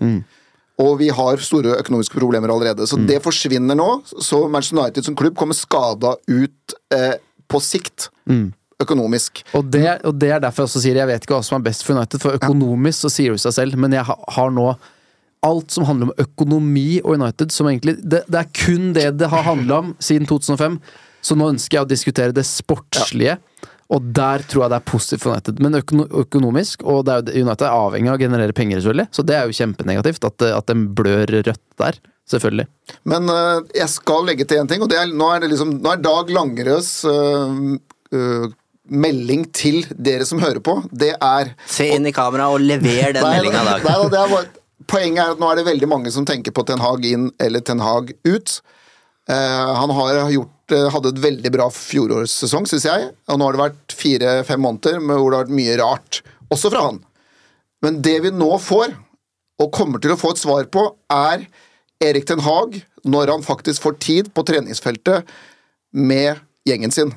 [0.82, 2.86] Og vi har store økonomiske problemer allerede.
[2.90, 4.02] Så det forsvinner nå.
[4.06, 7.14] Så Manchester United som klubb kommer skada ut eh,
[7.46, 8.08] på sikt.
[8.82, 9.44] Økonomisk.
[9.54, 11.66] Og det, og det er derfor jeg også sier jeg vet ikke hva som er
[11.68, 14.72] best for United, for økonomisk så sier det seg selv, men jeg ha, har nå
[15.44, 19.28] alt som handler om økonomi og United, som egentlig Det, det er kun det det
[19.32, 20.78] har handla om siden 2005,
[21.24, 23.38] så nå ønsker jeg å diskutere det sportslige.
[23.92, 25.60] Og der tror jeg det er positivt for United.
[25.60, 29.08] Men økono økonomisk, og det er, jo- United er avhengig av å generere penger, selvfølgelig,
[29.12, 32.00] så det er jo kjempenegativt at, at den blør rødt der.
[32.24, 32.64] Selvfølgelig.
[33.04, 35.74] Men uh, jeg skal legge til én ting, og det er, nå er det liksom
[35.84, 37.52] Nå er Dag Langerøds uh,
[38.16, 38.46] uh,
[38.88, 43.24] melding til dere som hører på, det er Se inn i kamera og lever den
[43.24, 43.84] meldinga dag.
[43.84, 44.48] nei, det er bare,
[44.90, 47.62] Poenget er at nå er det veldig mange som tenker på Ten Hag inn eller
[47.64, 48.56] Ten Hag ut.
[49.30, 49.94] Eh, han
[50.32, 53.10] gjort, eh, hadde et veldig bra fjorårssesong, syns jeg.
[53.28, 56.88] Og nå har det vært fire-fem måneder hvor det har vært mye rart, også fra
[56.90, 57.00] han.
[57.82, 58.94] Men det vi nå får,
[59.60, 61.46] og kommer til å få et svar på, er
[62.04, 65.28] Erik Ten Hag når han faktisk får tid på treningsfeltet
[65.92, 67.12] med gjengen sin.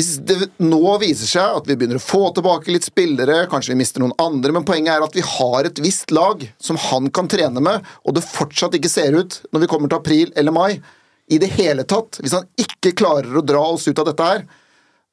[0.00, 3.82] Hvis det nå viser seg at vi begynner å få tilbake litt spillere, kanskje vi
[3.82, 7.28] mister noen andre, men poenget er at vi har et visst lag som han kan
[7.28, 10.80] trene med, og det fortsatt ikke ser ut, når vi kommer til april eller mai,
[11.30, 14.40] i det hele tatt Hvis han ikke klarer å dra oss ut av dette her,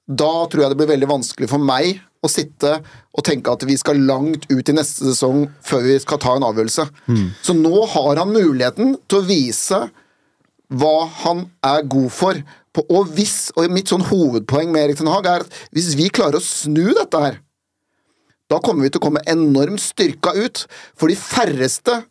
[0.07, 2.77] da tror jeg det blir veldig vanskelig for meg å sitte
[3.11, 6.47] og tenke at vi skal langt ut i neste sesong før vi skal ta en
[6.47, 6.87] avgjørelse.
[7.43, 9.83] Så nå har han muligheten til å vise
[10.73, 12.39] hva han er god for.
[12.85, 16.39] Og hvis, og mitt sånn hovedpoeng med Erik Ten Hag er at hvis vi klarer
[16.39, 17.39] å snu dette her,
[18.47, 20.63] da kommer vi til å komme enormt styrka ut.
[20.95, 22.01] For de færreste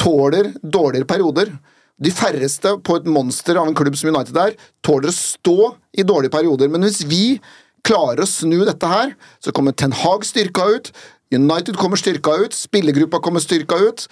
[0.00, 1.52] tåler dårligere perioder.
[1.96, 6.04] De færreste på et monster av en klubb som United er, tåler å stå i
[6.04, 6.68] dårlige perioder.
[6.68, 7.38] Men hvis vi
[7.86, 10.92] klarer å snu dette her, så kommer Ten Hag styrka ut,
[11.32, 14.04] United kommer styrka ut, spillergruppa kommer styrka ut.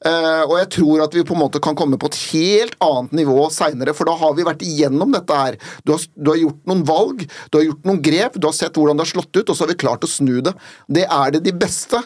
[0.00, 3.12] Eh, og jeg tror at vi på en måte kan komme på et helt annet
[3.20, 5.58] nivå seinere, for da har vi vært igjennom dette her.
[5.84, 8.80] Du har, du har gjort noen valg, du har gjort noen grep, du har sett
[8.80, 10.54] hvordan det har slått ut, og så har vi klart å snu det.
[10.88, 12.00] Det er det de beste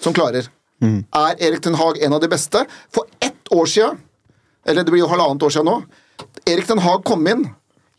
[0.00, 0.50] som klarer.
[1.16, 2.64] Er Erik Ten Hag en av de beste?
[2.92, 3.90] For ett år sia,
[4.68, 5.80] eller det blir jo halvannet år sia nå,
[6.48, 7.46] Erik Ten Hag kom inn.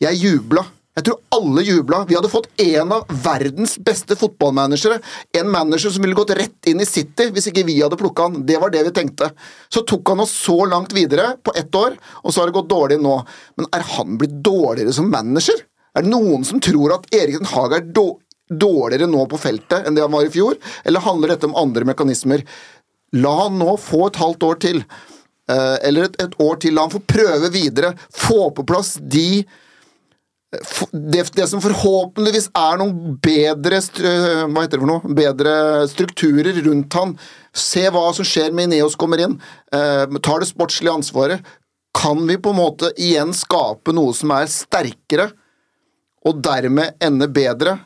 [0.02, 0.66] Jeg jubla.
[0.92, 2.02] Jeg tror alle jubla.
[2.08, 4.98] Vi hadde fått en av verdens beste fotballmanagere.
[5.40, 8.42] En manager som ville gått rett inn i City hvis ikke vi hadde plukka han.
[8.48, 9.30] Det var det vi tenkte.
[9.72, 12.74] Så tok han oss så langt videre på ett år, og så har det gått
[12.74, 13.16] dårlig nå.
[13.56, 15.64] Men er han blitt dårligere som manager?
[15.96, 19.96] Er det noen som tror at Erik Den Haag er dårligere nå på feltet enn
[19.96, 22.44] det han var i fjor, eller handler dette om andre mekanismer?
[23.16, 24.84] La han nå få et halvt år til,
[25.48, 26.76] eh, eller et, et år til.
[26.76, 27.96] La han få prøve videre.
[28.12, 29.44] Få på plass de
[30.92, 35.14] det, det som forhåpentligvis er noen bedre Hva heter det for noe?
[35.16, 35.54] Bedre
[35.88, 37.14] strukturer rundt han.
[37.56, 39.38] Se hva som skjer med Ineos kommer inn.
[39.72, 41.46] Eh, tar det sportslige ansvaret.
[41.96, 45.30] Kan vi på en måte igjen skape noe som er sterkere,
[46.28, 47.78] og dermed ende bedre?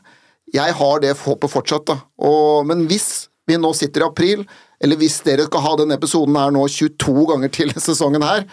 [0.54, 1.96] Jeg har det håpet fortsatt, da.
[2.22, 4.44] Og, men hvis vi nå sitter i april,
[4.82, 8.46] eller hvis dere skal ha denne episoden her nå 22 ganger til sesongen her,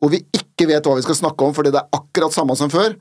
[0.00, 2.72] og vi ikke vet hva vi skal snakke om fordi det er akkurat samme som
[2.72, 2.96] før,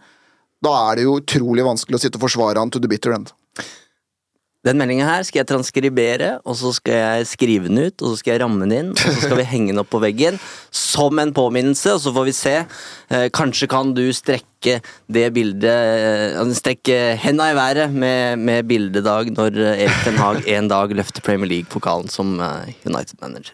[0.63, 3.33] da er det jo utrolig vanskelig å sitte og forsvare han to the bitter end.
[4.65, 8.19] Den meldinga her skal jeg transkribere, og så skal jeg skrive den ut, og så
[8.19, 10.39] skal jeg ramme den inn, og så skal vi henge den opp på veggen
[10.75, 12.55] som en påminnelse, og så får vi se.
[13.13, 14.79] Eh, kanskje kan du strekke
[15.13, 20.49] det bildet eh, Strekke henda i været med, med bildedag når eh, Erik Den Haag
[20.57, 23.53] en dag løfter Premier League-pokalen som eh, United-manager.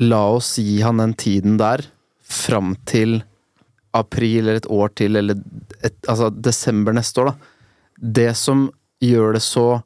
[0.00, 1.84] la oss gi han den tiden der
[2.24, 3.20] fram til
[3.96, 5.40] april eller et år til, eller
[5.82, 7.56] et, altså desember neste år, da.
[8.00, 8.68] Det som
[9.02, 9.82] gjør det så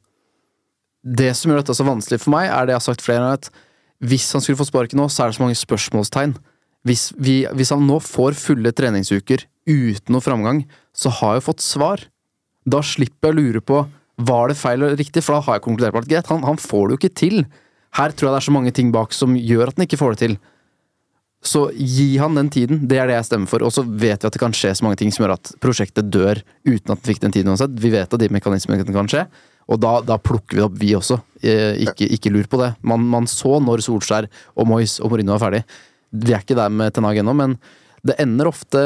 [1.05, 3.37] Det som gjør dette så vanskelig for meg, er det jeg har sagt flere ganger,
[3.37, 3.49] at
[4.09, 6.33] hvis han skulle få sparken nå, så er det så mange spørsmålstegn.
[6.81, 10.63] Hvis, vi, hvis han nå får fulle treningsuker uten noe framgang,
[10.97, 12.01] så har jeg fått svar.
[12.65, 13.83] Da slipper jeg å lure på
[14.25, 16.57] var det feil eller riktig, for da har jeg konkludert på at greit, han, han
[16.61, 17.37] får det jo ikke til.
[17.95, 20.15] Her tror jeg det er så mange ting bak som gjør at han ikke får
[20.15, 20.37] det til.
[21.45, 23.63] Så gi han den tiden, det er det jeg stemmer for.
[23.63, 26.09] Og så vet vi at det kan skje så mange ting som gjør at prosjektet
[26.11, 27.75] dør uten at den fikk den tiden uansett.
[27.81, 29.27] Vi vet at de mekanismene kan skje,
[29.69, 31.19] og da, da plukker vi det opp, vi også.
[31.41, 32.73] Eh, ikke, ikke lur på det.
[32.85, 35.63] Man, man så når Solskjær og Moyes og Mourinho var ferdig.
[36.15, 37.57] Vi er ikke der med Ten ennå, men
[38.05, 38.81] det ender ofte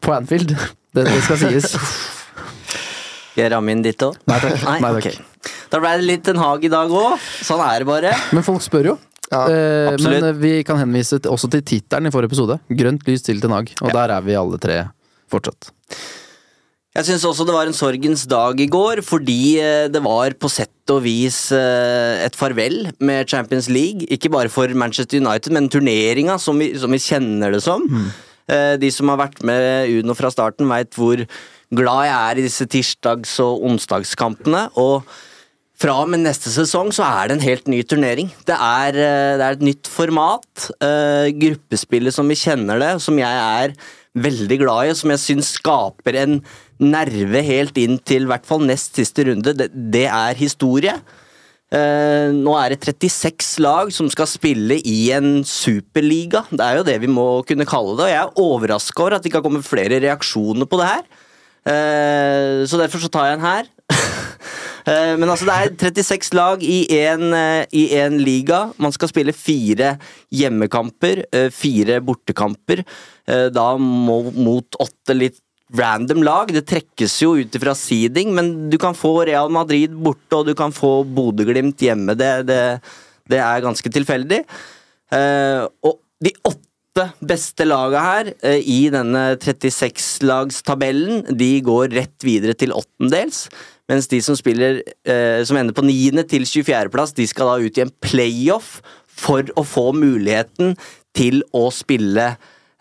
[0.00, 0.56] på Anfield.
[0.92, 1.72] Det, det skal sies.
[3.32, 4.18] Skal jeg ramme inn ditt òg?
[4.28, 4.64] Nei takk.
[4.68, 5.06] Nei, takk.
[5.08, 5.52] ok.
[5.72, 7.14] Da ble det litt en hag i dag òg.
[7.40, 8.12] Sånn er det bare.
[8.36, 8.98] Men folk spør jo.
[9.32, 12.58] Ja, Eh, men eh, vi kan henvise til, også til tittelen i forrige episode.
[12.68, 13.70] Grønt lys til en Hag.
[13.80, 14.82] Og der er vi alle tre
[15.32, 15.70] fortsatt.
[16.92, 20.50] Jeg syns også det var en sorgens dag i går, fordi eh, det var på
[20.52, 24.04] sett og vis eh, et farvel med Champions League.
[24.12, 27.88] Ikke bare for Manchester United, men turneringa som vi, som vi kjenner det som.
[27.88, 28.12] Mm.
[28.82, 31.22] De som har vært med Uno fra starten, veit hvor
[31.74, 34.68] glad jeg er i disse tirsdags- og onsdagskampene.
[34.76, 35.02] og
[35.82, 38.28] fra og med neste sesong så er det en helt ny turnering.
[38.46, 40.70] Det er, eh, det er et nytt format.
[40.78, 43.74] Uh, gruppespillet som vi kjenner det, som jeg er
[44.14, 46.38] veldig glad i, og som jeg syns skaper en
[46.78, 50.94] nerve helt inn til i hvert fall nest siste runde, det, det er historie.
[51.72, 56.44] Eh, nå er det 36 lag som skal spille i en superliga.
[56.52, 58.04] Det er jo det vi må kunne kalle det.
[58.04, 61.06] Og jeg er overraska over at det ikke har kommet flere reaksjoner på det her.
[61.62, 63.70] Eh, så derfor så tar jeg den her.
[64.82, 68.72] Eh, Men altså, det er 36 lag i en, eh, en liga.
[68.82, 69.92] Man skal spille fire
[70.34, 71.20] hjemmekamper,
[71.54, 72.82] fire bortekamper.
[73.54, 75.38] Da mot åtte litt
[75.78, 76.50] random lag.
[76.50, 80.54] Det trekkes jo ut ifra seeding, men du kan få Real Madrid borte, og du
[80.58, 82.18] kan få Bodø-Glimt hjemme.
[82.18, 82.60] Det, det,
[83.30, 84.42] det er ganske tilfeldig.
[85.86, 86.71] Og de åtte
[87.24, 93.46] beste laga her eh, i denne 36-lagstabellen, de går rett videre til åttendels.
[93.90, 96.24] Mens de som spiller eh, som ender på 9.
[96.28, 100.76] til 24.-plass, de skal da ut i en playoff for å få muligheten
[101.16, 102.34] til å spille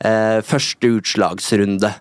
[0.04, 1.94] eh, første utslagsrunde.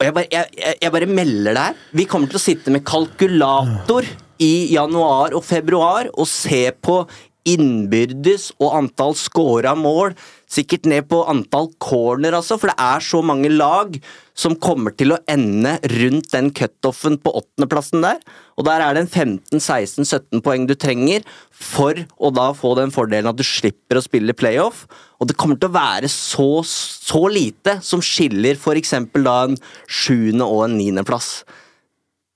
[0.00, 1.82] Og jeg bare, jeg, jeg bare melder det her.
[1.94, 4.08] Vi kommer til å sitte med kalkulator
[4.42, 7.04] i januar og februar og se på
[7.48, 10.14] innbyrdes og antall scora mål.
[10.52, 13.96] Sikkert ned på antall corner, altså, for det er så mange lag
[14.36, 18.20] som kommer til å ende rundt den cutoffen på åttendeplassen der.
[18.60, 23.30] Og der er det en 15-16-17 poeng du trenger for å da få den fordelen
[23.32, 24.84] at du slipper å spille playoff.
[25.20, 28.96] Og det kommer til å være så, så lite som skiller f.eks.
[29.16, 31.34] da en sjuende- og en niendeplass.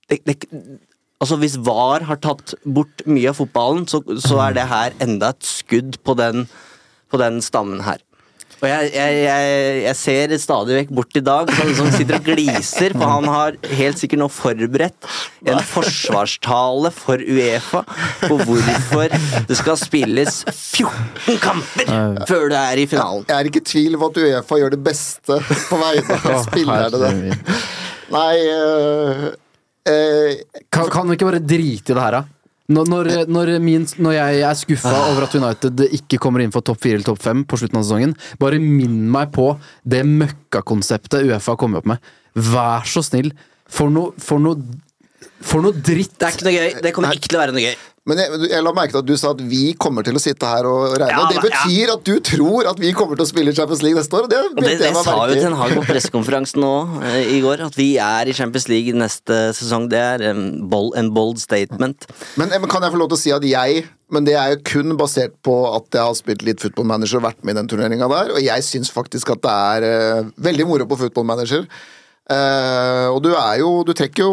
[0.07, 0.39] Det, det,
[1.23, 5.33] altså Hvis VAR har tatt bort mye av fotballen, så, så er det her enda
[5.33, 6.45] et skudd på den,
[7.09, 8.03] på den stammen her.
[8.57, 12.25] Og jeg, jeg, jeg, jeg ser stadig vekk bort i dag, som, som sitter og
[12.25, 15.09] gliser, for han har helt sikkert nå forberedt
[15.45, 17.83] en forsvarstale for Uefa
[18.23, 19.13] på hvorfor
[19.45, 21.93] det skal spilles 14 kamper
[22.25, 23.27] før du er i finalen.
[23.29, 27.03] Jeg er ikke i tvil om at Uefa gjør det beste på vegne av spillerne.
[27.05, 27.51] der.
[28.17, 28.33] Nei
[29.91, 32.23] øh, Kan, kan vi ikke bare drite i det her, da?
[32.67, 36.65] Når, når, når, min, når jeg er skuffa over at United ikke kommer inn for
[36.67, 39.53] topp fire eller topp fem på slutten av sesongen, bare minn meg på
[39.87, 42.11] det møkkakonseptet Uefa har kommet opp med.
[42.35, 43.31] Vær så snill.
[43.71, 44.59] For noe, for noe,
[45.41, 46.15] for noe dritt.
[46.17, 46.81] Det er ikke noe gøy.
[46.85, 47.77] Det kommer ikke til å være noe gøy.
[48.07, 50.47] Men jeg, jeg la merke til at du sa at vi kommer til å sitte
[50.47, 51.09] her og regne.
[51.11, 53.57] Ja, og det betyr betyr at du tror at vi kommer til å spille i
[53.57, 54.27] Champions League neste år.
[54.27, 55.35] Og det, Og det, det, det sa jo.
[55.41, 56.71] Ten Hag på pressekonferansen nå
[57.03, 59.89] eh, i går, at vi er i Champions League neste sesong.
[59.91, 62.07] Det er en bold, en bold statement.
[62.39, 64.53] Men, eh, men kan jeg få lov til å si at jeg Men det er
[64.53, 67.59] jo kun basert på at jeg har spilt litt Football Manager og vært med i
[67.59, 71.27] den turneringa der, og jeg syns faktisk at det er eh, veldig moro på Football
[71.27, 71.67] Manager.
[72.27, 74.31] Eh, og du er jo Du trekker jo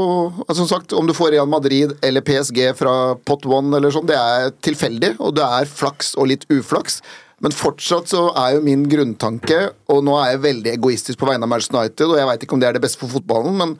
[0.48, 4.08] altså Som sagt, om du får Real Madrid eller PSG fra pot one eller sånn,
[4.08, 6.98] det er tilfeldig, og det er flaks og litt uflaks.
[7.44, 9.60] Men fortsatt så er jo min grunntanke,
[9.92, 12.56] og nå er jeg veldig egoistisk på vegne av Manchester United, og jeg veit ikke
[12.56, 13.74] om det er det beste for fotballen, men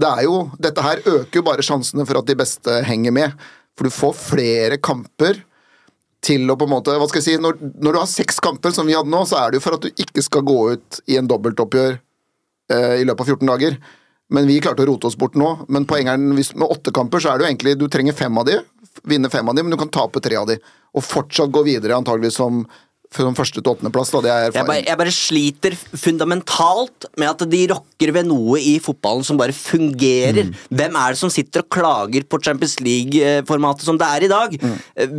[0.00, 3.46] det er jo, dette her øker jo bare sjansene for at de beste henger med.
[3.78, 5.42] For du får flere kamper
[6.24, 8.74] til å på en måte Hva skal jeg si Når, når du har seks kamper,
[8.76, 10.98] som vi hadde nå, så er det jo for at du ikke skal gå ut
[11.08, 11.96] i en dobbeltoppgjør
[12.70, 13.80] i løpet av 14 dager.
[14.30, 15.54] Men vi klarte å rote oss bort nå.
[15.72, 18.38] Men poenget er hvis med åtte kamper, så er det jo egentlig Du trenger fem
[18.38, 18.60] av de,
[19.10, 20.60] vinne fem av de, men du kan tape tre av de.
[20.94, 22.62] Og fortsatt gå videre, antageligvis som,
[23.14, 24.12] som første til åttendeplass.
[24.22, 29.26] Det er Jeg jeg bare sliter fundamentalt med at de rokker ved noe i fotballen
[29.26, 30.52] som bare fungerer.
[30.70, 34.54] Hvem er det som sitter og klager på Champions League-formatet som det er i dag?
[34.62, 34.76] Mm.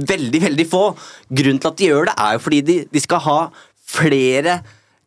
[0.07, 0.85] Veldig, veldig få.
[1.27, 3.41] Grunnen til at de gjør det, er jo fordi de, de skal ha
[3.91, 4.61] flere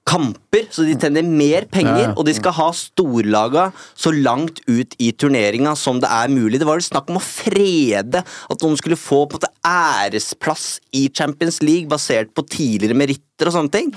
[0.04, 5.10] kamper, så de tjener mer penger, og de skal ha storlaga så langt ut i
[5.16, 6.60] turneringa som det er mulig.
[6.60, 11.06] Det var vel snakk om å frede at noen skulle få på en æresplass i
[11.08, 13.94] Champions League basert på tidligere meritter og sånne ting.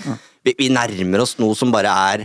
[0.47, 2.23] Vi, vi nærmer oss noe som bare er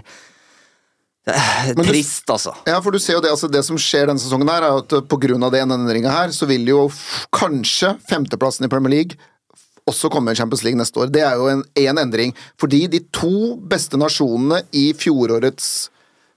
[1.27, 2.55] eh, du- trist, altså.
[2.71, 4.95] Ja, for du ser jo det, altså det som skjer denne sesongen her, er at
[4.95, 6.87] av den endringa her, så vil jo
[7.35, 9.19] kanskje femteplassen i Premier League
[9.89, 11.11] også komme i Champions League neste år.
[11.13, 12.35] Det er jo en, en endring.
[12.61, 15.69] Fordi de to beste nasjonene i fjorårets,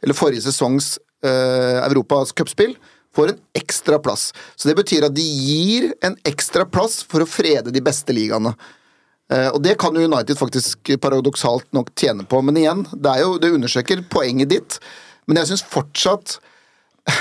[0.03, 2.75] eller forrige sesongs eh, Europas cupspill
[3.15, 4.31] får en ekstra plass.
[4.55, 8.51] Så det betyr at de gir en ekstra plass for å frede de beste ligaene.
[9.31, 12.41] Eh, og det kan United faktisk paradoksalt nok tjene på.
[12.45, 14.79] Men igjen, det, er jo, det undersøker poenget ditt.
[15.25, 16.39] Men jeg syns fortsatt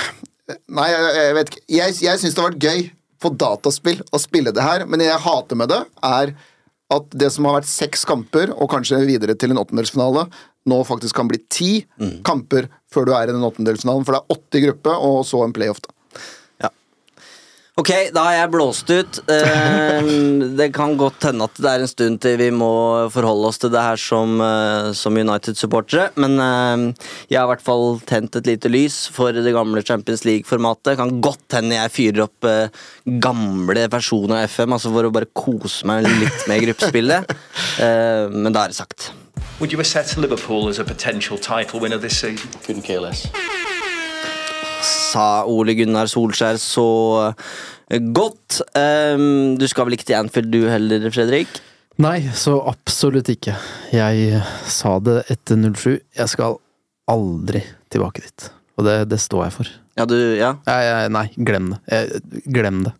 [0.45, 1.61] Nei, jeg, jeg vet ikke.
[1.73, 2.81] Jeg, jeg syns det har vært gøy
[3.21, 6.35] på dataspill å spille det her, men det jeg hater med det, er
[6.93, 10.27] at det som har vært seks kamper, og kanskje videre til en åttendelsfinale,
[10.69, 11.71] nå faktisk kan bli ti
[12.25, 14.05] kamper før du er i den åttendelsfinalen.
[14.05, 15.93] For det er åtte i gruppe, og så en playoff, da.
[17.75, 19.17] Ok, da har jeg blåst ut.
[19.27, 20.05] Eh,
[20.59, 22.69] det kan godt hende at det er en stund til vi må
[23.11, 27.65] forholde oss til det her som, eh, som United-supportere, men eh, jeg har i hvert
[27.65, 30.95] fall tent et lite lys for det gamle Champions League-formatet.
[31.01, 32.71] Kan godt hende jeg fyrer opp eh,
[33.19, 37.27] gamle versjoner av FM, altså for å bare kose meg litt med gruppespillet.
[37.75, 39.09] Eh, men da er det sagt.
[39.59, 42.49] Would you assess Liverpool as a potential title winner this season?
[42.63, 43.27] Couldn't care less.
[44.85, 46.87] Sa Ole Gunnar Solskjær så
[47.89, 48.61] eh, godt.
[48.77, 51.61] Um, du skal vel ikke til Anfield du heller, Fredrik?
[52.01, 53.55] Nei, så absolutt ikke.
[53.95, 55.95] Jeg sa det etter 07.
[56.17, 56.59] Jeg skal
[57.11, 58.49] aldri tilbake dit.
[58.75, 59.71] Og det, det står jeg for.
[59.95, 60.51] Ja, du, ja.
[60.67, 61.79] Jeg, jeg, nei, glem det.
[61.91, 62.93] Jeg, glem det.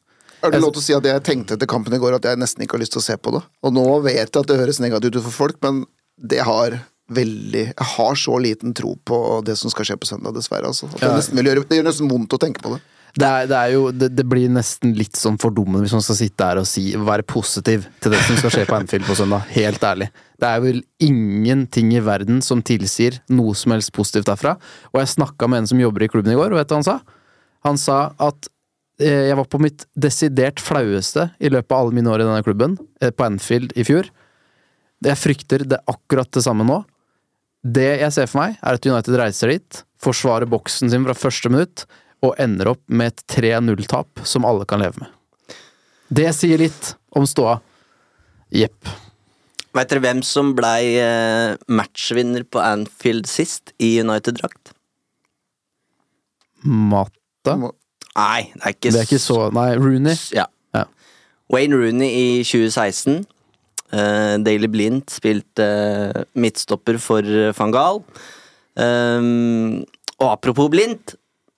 [0.46, 2.40] Er det lov til å si at jeg tenkte etter kampen i går at jeg
[2.40, 3.42] nesten ikke har lyst til å se på det?
[3.66, 5.84] Og nå vet jeg at det høres negativt ut for folk, men
[6.16, 6.78] det har
[7.12, 10.72] veldig Jeg har så liten tro på det som skal skje på søndag, dessverre.
[10.72, 10.90] Altså.
[10.90, 12.82] Det, nesten det gjør nesten vondt å tenke på det.
[13.16, 16.48] Det, er, det, er jo, det, blir nesten litt sånn fordummende hvis man skal sitte
[16.50, 19.46] her og si, være positiv til det som skal skje på Anfield på søndag.
[19.56, 20.10] Helt ærlig.
[20.42, 24.58] Det er vel ingenting i verden som tilsier noe som helst positivt derfra.
[24.92, 26.82] Og jeg snakka med en som jobber i klubben i går, og vet du hva
[26.82, 26.98] han sa?
[27.66, 28.50] Han sa at
[29.00, 32.44] eh, Jeg var på mitt desidert flaueste i løpet av alle mine år i denne
[32.44, 34.12] klubben, eh, på Anfield i fjor.
[35.08, 36.82] Jeg frykter det akkurat det samme nå.
[37.66, 41.50] Det jeg ser for meg, er at United reiser dit, forsvarer boksen sin fra første
[41.50, 41.86] minutt,
[42.26, 45.10] og ender opp med et 3-0-tap som alle kan leve med.
[46.14, 47.58] Det sier litt om ståa.
[48.54, 48.92] Jepp.
[49.76, 54.72] Veit dere hvem som blei eh, matchvinner på Anfield sist i United-drakt?
[56.66, 57.58] Matta?
[58.16, 60.16] Nei, det er ikke Det er ikke så Nei, Rooney?
[60.34, 60.46] Ja.
[60.78, 60.86] Ja.
[61.52, 63.26] Wayne Rooney i 2016.
[63.94, 68.02] Uh, Daily Blind spilte uh, midtstopper for uh, van Gaal.
[68.76, 69.86] Um,
[70.20, 71.16] og apropos Blindt,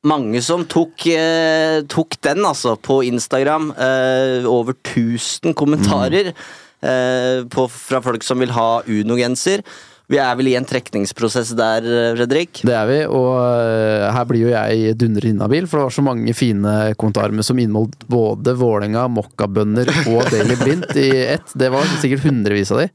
[0.07, 3.71] mange som tok, uh, tok den, altså, på Instagram.
[3.73, 9.63] Eh, over 1000 kommentarer eh, på, fra folk som vil ha Uno-genser.
[10.07, 12.61] Vi er vel i en trekningsprosess der, eh, Fredrik?
[12.63, 16.05] Det er vi, og øh, her blir jo jeg dundre inhabil, for det var så
[16.05, 21.51] mange fine kommentarer med som inneholdt både Vålerenga, mokkabønner og Daily Blindt i ett.
[21.59, 22.87] Det var sikkert hundrevis av de.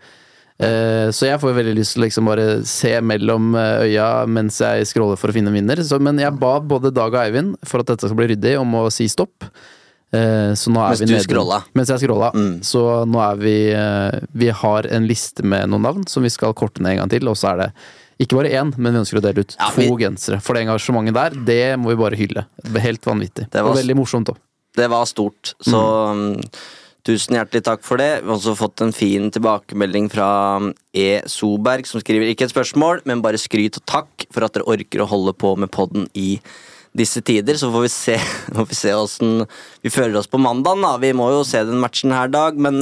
[0.63, 4.63] Eh, Så jeg får veldig lyst til å liksom bare se mellom eh, øya mens
[4.65, 5.85] jeg scroller for å finne en vinner.
[6.01, 8.87] Men jeg ba både Dag og Eivind, for at dette skal bli ryddig, om å
[8.89, 9.51] si stopp.
[10.13, 11.63] Eh, Så nå er Mens vi du scrolla.
[11.75, 12.29] Mens jeg scrolla.
[12.37, 12.61] Mm.
[12.69, 16.53] Så nå er vi eh, Vi har en liste med noen navn som vi skal
[16.59, 17.71] korte ned en gang til, og så er det
[18.23, 20.41] ikke bare én, men vi ønsker å dele ut Ja, to vi- gensere.
[20.45, 22.45] For det engasjementet der, det må vi bare hylle.
[22.79, 23.49] Helt vanvittig.
[23.51, 24.37] Det var- Og veldig morsomt òg.
[24.77, 25.81] Det var stort, så
[26.15, 26.45] mm.
[27.05, 28.23] tusen hjertelig takk for det.
[28.23, 31.23] Vi har også fått en fin tilbakemelding fra mm, E.
[31.27, 35.03] Soberg, som skriver ikke et spørsmål, men bare skryt og takk for at dere orker
[35.03, 36.39] å holde på med podden i
[36.97, 37.59] disse tider.
[37.59, 38.17] Så får vi se
[38.57, 39.45] får vi se åssen
[39.83, 40.85] vi føler oss på mandagen.
[40.85, 40.95] Da.
[41.03, 42.81] Vi må jo se den matchen her, Dag, men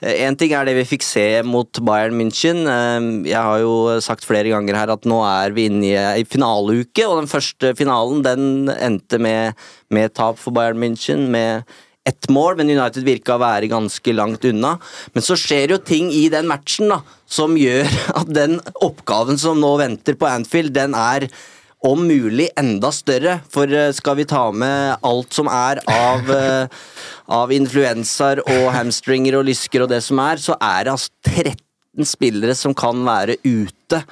[0.00, 2.64] én ting er det vi fikk se mot Bayern München.
[2.68, 6.28] Eh, jeg har jo sagt flere ganger her at nå er vi inne i ei
[6.28, 9.58] finaleuke, og den første finalen den endte med,
[9.94, 11.28] med tap for Bayern München.
[11.34, 11.64] med
[12.04, 14.74] ett mål, men United virka å være ganske langt unna.
[15.14, 17.88] Men så skjer jo ting i den matchen da, som gjør
[18.20, 21.30] at den oppgaven som nå venter på Anfield, den er
[21.84, 23.38] om mulig enda større.
[23.52, 26.84] For eh, skal vi ta med alt som er av, eh,
[27.32, 32.08] av influensaer og hamstringer og lysker og det som er, så er det altså 13
[32.08, 34.04] spillere som kan være ute.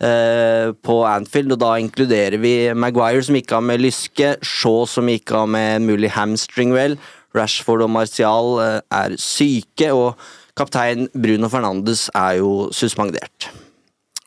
[0.00, 5.10] Uh, på Anfield, og da inkluderer vi Maguire som ikke har med lyske, Shaw som
[5.12, 6.72] ikke har med mulig hamstring.
[7.36, 10.16] Rashford og Martial uh, er syke, og
[10.56, 13.50] kaptein Bruno Fernandes er jo suspendert.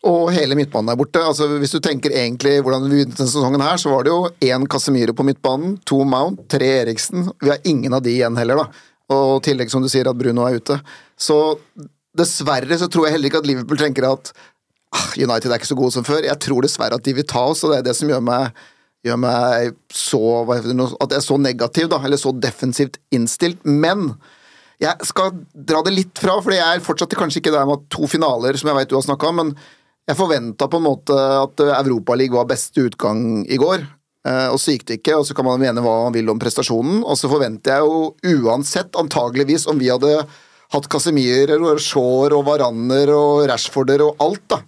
[0.03, 1.21] Og hele midtbanen er borte.
[1.23, 4.25] Altså, hvis du tenker egentlig hvordan vi begynte denne sesongen her, så var det jo
[4.43, 7.29] én Casemiro på midtbanen, to Mount, tre Eriksen.
[7.39, 8.89] Vi har ingen av de igjen heller, da.
[9.15, 10.75] Og i tillegg, som du sier, at Bruno er ute.
[11.15, 11.37] Så
[12.19, 14.33] dessverre så tror jeg heller ikke at Liverpool tenker at
[14.93, 16.27] ah, United er ikke så gode som før.
[16.27, 18.59] Jeg tror dessverre at de vil ta oss, og det er det som gjør meg,
[19.07, 22.01] gjør meg så At jeg er så negativ, da.
[22.03, 23.63] Eller så defensivt innstilt.
[23.63, 24.11] Men
[24.83, 28.09] jeg skal dra det litt fra, for jeg er fortsatt kanskje ikke der med to
[28.11, 29.55] finaler, som jeg vet du har snakka om, men
[30.07, 33.85] jeg forventa på en måte at Europaligaen var beste utgang i går.
[34.27, 36.39] eh, Og så gikk det ikke, og så kan man mene hva man vil om
[36.39, 37.03] prestasjonen.
[37.03, 40.25] Og så forventer jeg jo uansett, antageligvis, om vi hadde
[40.73, 44.61] hatt Casemirer og Shaw og Varander og Rashforder og alt, da,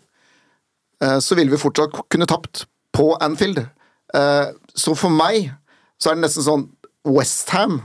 [1.01, 3.65] eh, så ville vi fortsatt kunne tapt på Anfield.
[4.13, 5.51] Eh, Så for meg
[5.97, 6.69] så er det nesten sånn
[7.07, 7.81] Westham,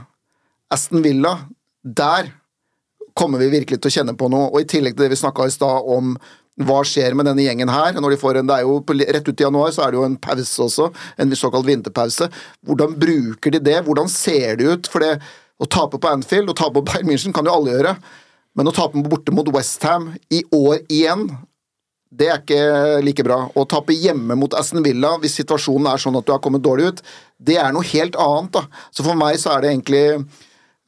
[0.69, 1.47] Aston Villa,
[1.83, 2.33] der
[3.15, 4.49] kommer vi virkelig til å kjenne på noe.
[4.51, 6.17] Og i tillegg til det vi snakka i stad om
[6.59, 7.95] hva skjer med denne gjengen her?
[7.95, 10.07] Når de får en, det er jo Rett ut i januar så er det jo
[10.07, 12.27] en pause også, en såkalt vinterpause.
[12.67, 13.77] Hvordan bruker de det?
[13.87, 14.89] Hvordan ser det ut?
[14.91, 15.13] For det,
[15.61, 17.95] å tape på Anfield og tape på Bayern München kan jo alle gjøre,
[18.59, 21.29] men å tape borte mot Westham i år igjen
[22.11, 23.45] det er ikke like bra.
[23.55, 26.89] Å tape hjemme mot Aston Villa hvis situasjonen er sånn at du har kommet dårlig
[26.91, 27.03] ut,
[27.39, 28.51] det er noe helt annet.
[28.57, 28.65] da.
[28.91, 30.03] Så for meg så er det egentlig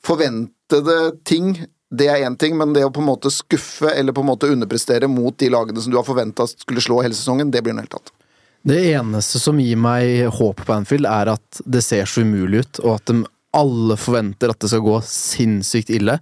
[0.03, 1.55] forventede ting.
[1.93, 4.49] Det er én ting, men det å på en måte skuffe eller på en måte
[4.49, 7.85] underprestere mot de lagene som du har forventa skulle slå hele sesongen, det blir noe
[7.85, 8.13] helt annet.
[8.63, 12.79] Det eneste som gir meg håp på Anfield, er at det ser så umulig ut,
[12.85, 13.19] og at de
[13.53, 16.17] alle forventer at det skal gå sinnssykt ille.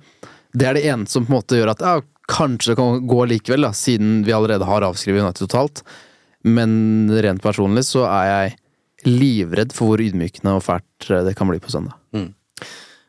[0.52, 1.94] Det er det eneste som på en måte gjør at ja,
[2.32, 5.86] kanskje det kan gå likevel, da, siden vi allerede har avskrevet United totalt.
[6.44, 8.58] Men rent personlig så er jeg
[9.08, 12.01] livredd for hvor ydmykende og fælt det kan bli på søndag.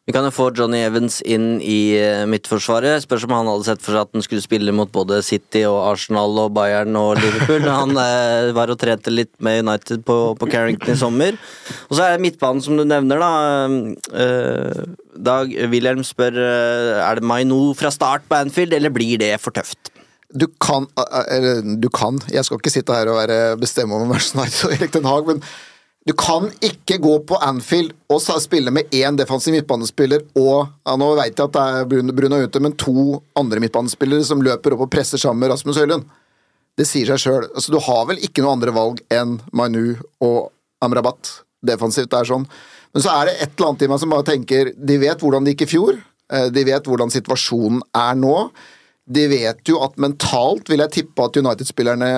[0.02, 3.04] Vi kan jo få Johnny Evans inn i eh, midtforsvaret.
[3.04, 5.78] Spørs om han hadde sett for seg at han skulle spille mot både City og
[5.92, 7.68] Arsenal og Bayern og Liverpool.
[7.82, 11.38] Han eh, var og trente litt med United på, på Carrington i sommer.
[11.86, 13.30] Og så er det midtbanen som du nevner, da.
[14.24, 14.82] Eh,
[15.22, 19.54] Dag Wilhelm spør eh, er det Maino fra start på Anfield, eller blir det for
[19.54, 19.92] tøft?
[20.32, 20.88] Du kan
[21.28, 22.18] Eller, du kan.
[22.32, 25.28] Jeg skal ikke sitte her og være bestemme over Manchester United og Erik Den Haag,
[25.30, 25.44] men
[26.02, 31.12] Du kan ikke gå på Anfield og spille med én defensiv midtbanespiller og ja, Nå
[31.14, 34.90] vet jeg at det er Bruno, ute, men to andre midtbanespillere som løper opp og
[34.90, 36.08] presser sammen med Rasmus Høylund.
[36.74, 37.46] Det sier seg sjøl.
[37.52, 39.94] Altså, du har vel ikke noe andre valg enn Manu
[40.24, 40.50] og
[40.82, 42.14] Amrabat defensivt.
[42.18, 42.48] Er sånn.
[42.92, 45.44] Men så er det et eller annet i meg som bare tenker De vet hvordan
[45.46, 46.00] det gikk i fjor.
[46.32, 48.36] eh, De vet hvordan situasjonen er nå.
[49.06, 52.10] De vet jo at mentalt vil jeg tippe at United-spillerne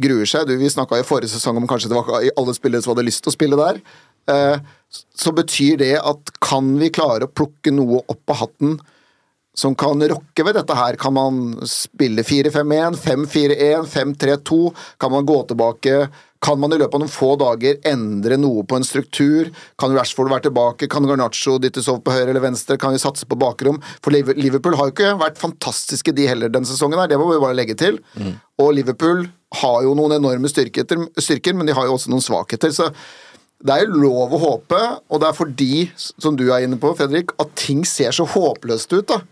[0.00, 0.46] gruer seg.
[0.48, 3.22] Du, vi snakka i forrige sesong om kanskje det var alle spillere som hadde lyst
[3.24, 3.80] til å spille der.
[4.30, 4.58] Eh,
[4.94, 8.76] Så betyr det at kan vi klare å plukke noe opp av hatten
[9.54, 10.94] som kan rokke ved dette her?
[10.98, 14.72] Kan man spille 4-5-1, 5-4-1, 5-3-2?
[14.98, 16.08] Kan man gå tilbake?
[16.44, 19.50] Kan man i løpet av noen få dager endre noe på en struktur?
[19.80, 20.88] Kan Rashford være tilbake?
[20.92, 22.76] Kan Garnaccio dyttes over på høyre eller venstre?
[22.78, 23.78] Kan vi satse på bakrom?
[24.04, 27.40] For Liverpool har jo ikke vært fantastiske de heller denne sesongen, her, det må vi
[27.42, 27.98] bare legge til.
[28.60, 29.26] Og Liverpool
[29.60, 30.86] har jo noen enorme styrker,
[31.20, 32.72] styrker, men de har jo også noen svakheter.
[32.74, 32.90] så
[33.64, 36.90] det er jo lov å håpe, og det er fordi, som du er inne på,
[36.98, 39.06] Fredrik, at ting ser så håpløst ut.
[39.08, 39.22] da.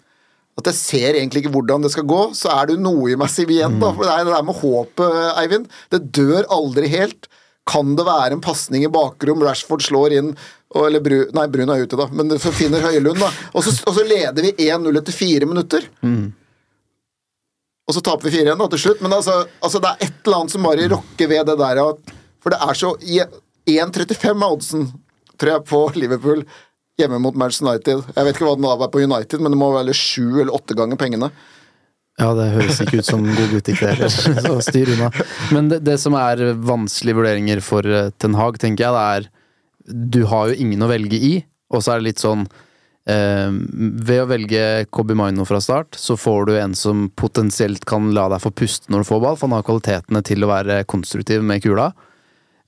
[0.57, 2.23] At jeg ser egentlig ikke hvordan det skal gå.
[2.37, 3.91] Så er det jo noe i meg som igjen, da.
[3.93, 5.69] For det er det der med håpet, Eivind.
[5.93, 7.29] Det dør aldri helt.
[7.69, 10.33] Kan det være en pasning i bakrom, Rashford slår inn
[10.73, 13.29] eller Bru, Nei, Brun er ute, da, men så finner Høylund, da.
[13.53, 15.85] Og så, og så leder vi 1-0 etter fire minutter.
[17.89, 19.01] Og så taper vi 4-1 da, til slutt.
[19.05, 22.13] Men altså, altså, det er et eller annet som bare rokker ved det der at
[22.43, 24.87] For det er så 1,35 er oddsen,
[25.39, 26.45] tror jeg, på Liverpool
[27.01, 28.05] hjemme mot Manchester United.
[28.15, 30.77] Jeg vet ikke hva den er på United, men det må være sju eller åtte
[30.79, 31.31] ganger pengene.
[32.21, 34.11] Ja, det høres ikke ut som god butikk, det heller.
[34.45, 35.09] Så styr unna.
[35.55, 40.03] Men det, det som er vanskelige vurderinger for eh, Ten Hag, tenker jeg, det er
[40.13, 41.33] Du har jo ingen å velge i,
[41.73, 42.45] og så er det litt sånn
[43.03, 48.29] Ved å velge Kobi Maino fra start, så får du en som potensielt kan la
[48.31, 51.43] deg få puste når du får ball, for han har kvalitetene til å være konstruktiv
[51.43, 51.91] med kula.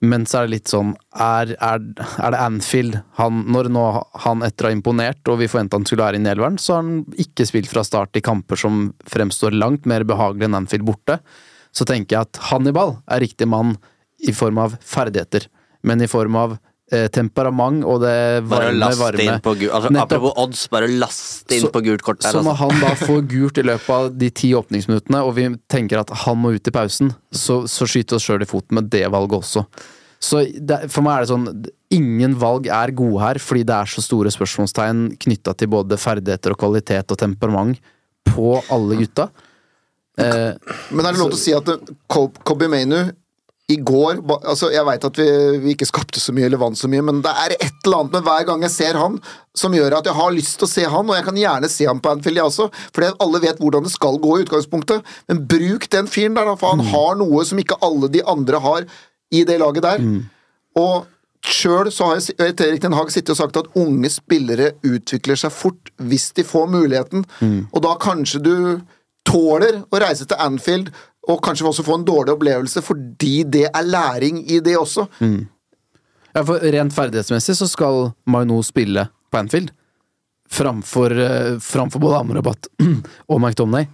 [0.05, 1.83] Men så er det litt sånn Er, er,
[2.19, 3.85] er det Anfield han, Når nå
[4.25, 6.77] han etter å ha imponert, og vi forventa han skulle være inne i elveren, så
[6.77, 10.87] har han ikke spilt fra start i kamper som fremstår langt mer behagelig enn Anfield
[10.89, 11.21] borte.
[11.75, 13.77] Så tenker jeg at Hannibal er riktig mann
[14.25, 15.49] i form av ferdigheter,
[15.87, 16.59] men i form av
[16.95, 18.15] eh, temperament og det
[18.49, 19.73] Bare å varme, laste varme inn på gult.
[19.77, 20.13] Altså, Nettopp.
[20.13, 22.31] apropos odds, bare laste inn Så- på gult kort der.
[22.33, 22.71] Så når Altså.
[22.71, 26.39] han da får gult i løpet av de ti åpningsminuttene, og vi tenker at han
[26.41, 29.41] må ut i pausen, så, så skyter vi oss sjøl i foten med det valget
[29.43, 29.67] også.
[30.25, 33.85] Så det, for meg er det sånn Ingen valg er gode her, fordi det er
[33.87, 37.79] så store spørsmålstegn knytta til både ferdigheter og kvalitet og temperament
[38.27, 39.29] på alle gutta.
[40.19, 40.55] Eh,
[40.91, 41.69] Men er det lov til å si at
[42.09, 43.13] Kobe Mainu
[43.73, 45.27] i går altså Jeg veit at vi,
[45.63, 48.17] vi ikke skapte så mye eller vant så mye, men det er et eller annet
[48.19, 49.17] med hver gang jeg ser han
[49.57, 51.87] som gjør at jeg har lyst til å se han, og jeg kan gjerne se
[51.89, 55.07] han på Anfield, jeg også, for alle vet hvordan det skal gå i utgangspunktet.
[55.31, 58.89] Men bruk den fyren der, for han har noe som ikke alle de andre har
[59.33, 60.03] i det laget der.
[60.83, 61.07] Og
[61.45, 65.95] sjøl så har Erik Den Haag sittet og sagt at unge spillere utvikler seg fort
[66.03, 67.25] hvis de får muligheten.
[67.71, 68.55] Og da kanskje du
[69.25, 70.91] tåler å reise til Anfield
[71.31, 75.07] og kanskje også få en dårlig opplevelse fordi det er læring i det også.
[76.35, 79.73] ja, for rent ferdighetsmessig så skal Maino spille på Anfield.
[80.55, 82.69] Framfor, eh, framfor både Amrabat
[83.33, 83.89] og McDonagh.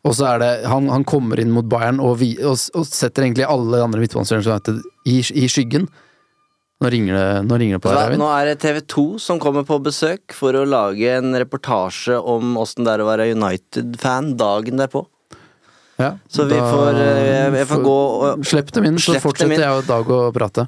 [0.00, 3.26] Og så er det Han, han kommer inn mot Bayern og, vi, og, og setter
[3.26, 5.90] egentlig alle andre midtbanespillere i, i skyggen.
[6.80, 8.22] Nå ringer det, nå ringer det på deg, Eivind.
[8.22, 12.54] nå er det TV 2 som kommer på besøk for å lage en reportasje om
[12.56, 15.04] åssen det er å være United-fan dagen derpå.
[16.00, 19.52] Ja, Så vi får, eh, jeg- jeg får gå og- Slipp dem inn, så fortsetter
[19.52, 19.60] inn.
[19.60, 20.66] jeg og Dag å prate.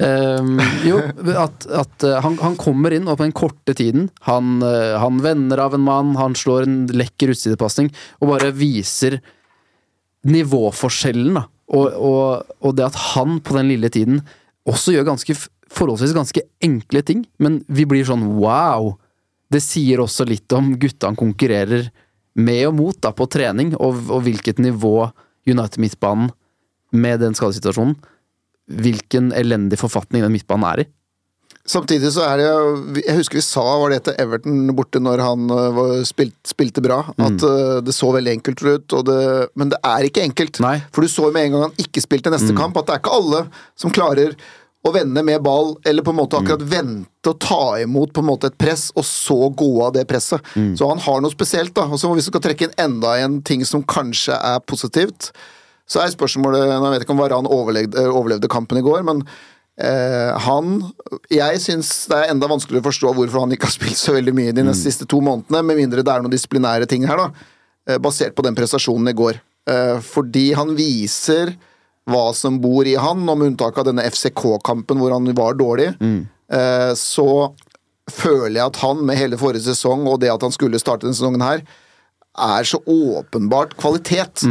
[0.00, 0.98] Um, jo,
[1.34, 5.18] at, at eh, han, han kommer inn, og på den korte tiden han, eh, han
[5.24, 7.90] vender av en mann, han slår en lekker utsidepasning,
[8.22, 9.18] og bare viser
[10.28, 11.44] nivåforskjellen, da.
[11.74, 14.22] Og, og, og det at han på den lille tiden
[14.68, 15.34] også gjør ganske
[15.68, 18.94] forholdsvis ganske enkle ting, men vi blir sånn wow!
[19.50, 21.92] Det sier også litt om gutta han konkurrerer med
[22.68, 25.10] og mot da, på trening, og, og hvilket nivå
[25.48, 26.30] United Midtbanen,
[26.88, 27.98] med den skadesituasjonen,
[28.68, 30.86] hvilken elendig forfatning den midtbanen er i.
[31.68, 35.50] Samtidig så er det Jeg husker vi sa var det etter Everton borte når han
[35.52, 37.84] øh, var, spilt, spilte bra, at mm.
[37.84, 39.18] det så veldig enkelt ut, og det,
[39.58, 40.62] men det er ikke enkelt.
[40.64, 40.78] Nei.
[40.94, 43.18] For du så med en gang han ikke spilte neste kamp, at det er ikke
[43.20, 43.42] alle
[43.76, 44.32] som klarer
[44.88, 48.28] å vende med ball, eller på en måte akkurat vente og ta imot på en
[48.30, 50.44] måte et press, og så gå av det presset.
[50.78, 51.84] Så han har noe spesielt, da.
[51.88, 55.30] Og så hvis du skal trekke inn enda en ting som kanskje er positivt,
[55.88, 59.22] så er spørsmålet Jeg vet ikke om Varan overlevde, overlevde kampen i går, men
[59.80, 60.82] eh, han
[61.32, 64.34] Jeg syns det er enda vanskeligere å forstå hvorfor han ikke har spilt så veldig
[64.36, 67.54] mye de neste siste to månedene, med mindre det er noen disiplinære ting her, da.
[67.88, 69.40] Eh, basert på den prestasjonen i går.
[69.68, 71.54] Eh, fordi han viser
[72.08, 75.90] hva som bor i han, og med unntak av denne FCK-kampen hvor han var dårlig,
[76.00, 77.28] eh, så
[78.08, 81.16] føler jeg at han med hele forrige sesong og det at han skulle starte denne
[81.18, 81.60] sesongen her,
[82.38, 84.44] er så åpenbart kvalitet.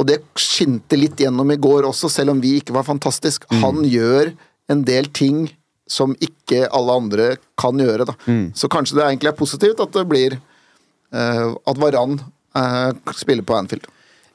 [0.00, 3.44] Og det skinte litt gjennom i går også, selv om vi ikke var fantastisk.
[3.62, 4.32] Han gjør
[4.72, 5.50] en del ting
[5.90, 7.26] som ikke alle andre
[7.60, 8.14] kan gjøre, da.
[8.56, 10.38] Så kanskje det egentlig er positivt at det blir
[11.12, 12.14] eh, At Varan
[12.56, 13.84] eh, spiller på Anfield.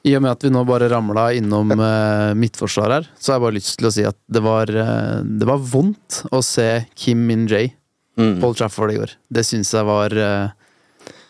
[0.06, 3.46] I og med at vi nå bare ramla innom uh, midtforsvar her, så har jeg
[3.46, 7.26] bare lyst til å si at det var, uh, det var vondt å se Kim
[7.26, 7.72] Min-jae
[8.18, 8.40] Mm.
[8.42, 9.12] Paul Trafford i går.
[9.30, 10.50] Det syns jeg var eh,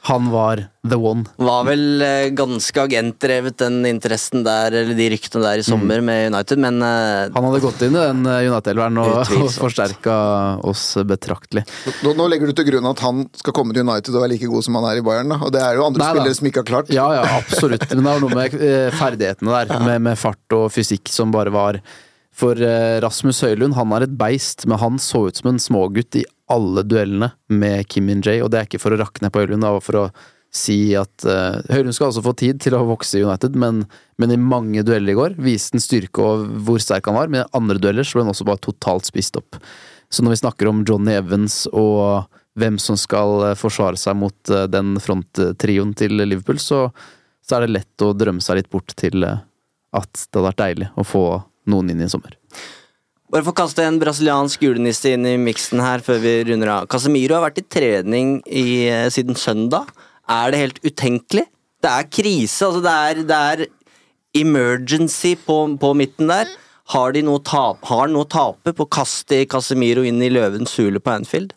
[0.06, 1.24] Han var the one.
[1.36, 6.30] Var vel eh, ganske agentdrevet, den interessen der, eller de ryktene der i sommer med
[6.30, 10.14] United, men eh, Han hadde gått inn i den eh, United-elveren og, og forsterka
[10.70, 11.66] oss betraktelig.
[12.06, 14.48] Nå, nå legger du til grunn at han skal komme til United og være like
[14.54, 15.40] god som han er i Bayern, da.
[15.44, 16.14] Og det er jo andre Nei da.
[16.16, 16.94] spillere som ikke har klart.
[16.94, 17.88] Ja, ja, absolutt.
[17.90, 21.52] Men det var noe med eh, ferdighetene der, med, med fart og fysikk som bare
[21.52, 21.82] var
[22.38, 26.22] For eh, Rasmus Høylund, han er et beist, men han så ut som en smågutt
[26.22, 29.42] i alle duellene med Kim Min-jae, og det er ikke for å rakke ned på
[29.42, 30.08] Høylund, det var for å
[30.54, 33.82] si at uh, Høylund skal også få tid til å vokse i United, men,
[34.16, 37.44] men i mange dueller i går viste han styrke og hvor sterk han var, men
[37.44, 39.60] i andre dueller så ble han også bare totalt spist opp.
[40.08, 44.52] Så når vi snakker om Johnny Evans og hvem som skal eh, forsvare seg mot
[44.52, 46.86] eh, den fronttrioen til Liverpool, så,
[47.44, 49.44] så er det lett å drømme seg litt bort til eh,
[49.96, 51.24] at det hadde vært deilig å få
[51.68, 52.34] noen inn i en sommer.
[53.28, 56.86] Bare for å kaste en brasiliansk julenisse inn i miksen her før vi runder av.
[56.88, 59.90] Casemiro har vært i trening i, eh, siden søndag.
[60.28, 61.44] Er det helt utenkelig?
[61.82, 62.64] Det er krise.
[62.64, 63.66] altså Det er, det er
[64.34, 66.48] emergency på, på midten der.
[66.88, 70.72] Har de noe, tap, har noe å tape på å kaste Casemiro inn i løvens
[70.80, 71.52] hule på Anfield?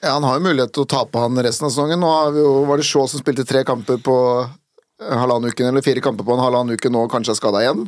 [0.00, 2.00] Ja, Han har jo mulighet til å tape han resten av sesongen.
[2.00, 6.24] Nå var det Shaw som spilte tre kamper på eh, halvannen uke, eller fire kamper
[6.24, 7.84] på en halvannen uke nå, kanskje er skada igjen.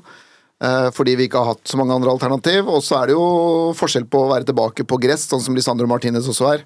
[0.65, 2.69] Eh, fordi vi ikke har hatt så mange andre alternativ.
[2.71, 5.89] Og så er det jo forskjell på å være tilbake på gress, sånn som Lisandro
[5.91, 6.65] Martinez også er,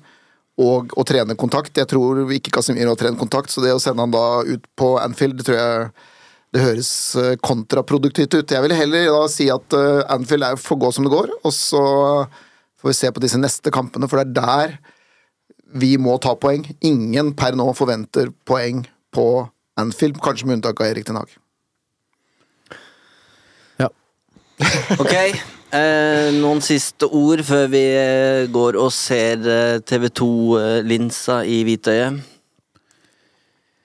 [0.61, 1.75] og å trene kontakt.
[1.79, 4.95] Jeg tror ikke Casemiro har trent kontakt, så det å sende han da ut på
[5.03, 5.91] Anfield, det tror jeg
[6.55, 8.55] det høres eh, kontraproduktivt ut.
[8.55, 11.55] Jeg vil heller da si at eh, Anfield er for gå som det går, og
[11.55, 11.85] så
[12.81, 14.79] får vi se på disse neste kampene, for det er der
[15.81, 16.65] vi må ta poeng.
[16.83, 18.83] Ingen per nå forventer poeng
[19.15, 19.27] på
[19.79, 21.31] Anfield, kanskje med unntak av Erik Ten Hag.
[25.03, 32.21] Ok, eh, noen siste ord før vi eh, går og ser eh, TV2-linsa i hvitøyet.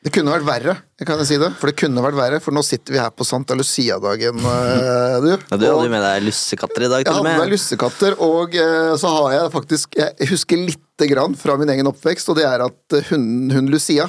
[0.05, 1.47] Det kunne vært verre, kan jeg si det.
[1.57, 5.31] For det kunne vært verre, for nå sitter vi her på Santa Lucia-dagen, eh, du.
[5.31, 7.53] Ja, du hadde jo med deg lussekatter i dag, Jeg til og hadde med med.
[7.55, 12.29] lussekatter, og eh, så har jeg faktisk Jeg husker lite grann fra min egen oppvekst,
[12.29, 14.05] og det er at hunden hun, hun Lucia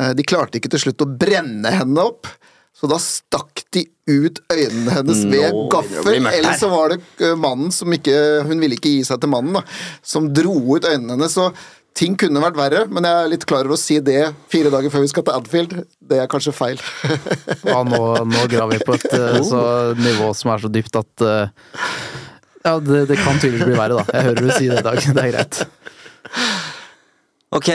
[0.00, 2.30] eh, De klarte ikke til slutt å brenne henne opp.
[2.74, 6.26] Så da stakk de ut øynene hennes ved gaffel.
[6.26, 8.16] Eller så var det eh, mannen som ikke
[8.48, 9.62] Hun ville ikke gi seg til mannen, da.
[10.04, 11.36] Som dro ut øynene hennes.
[11.38, 11.52] Så
[11.94, 14.90] ting kunne vært verre, men jeg er litt klar over å si det fire dager
[14.90, 15.76] før vi skal til Adfield.
[16.02, 16.82] Det er kanskje feil.
[17.64, 19.62] Ja, nå, nå graver vi på et eh, så
[19.96, 21.70] nivå som er så dypt at eh,
[22.64, 24.18] Ja, det, det kan tydeligvis bli verre, da.
[24.18, 25.00] Jeg hører du si det i dag.
[25.14, 25.62] Det er greit.
[27.54, 27.68] Ok,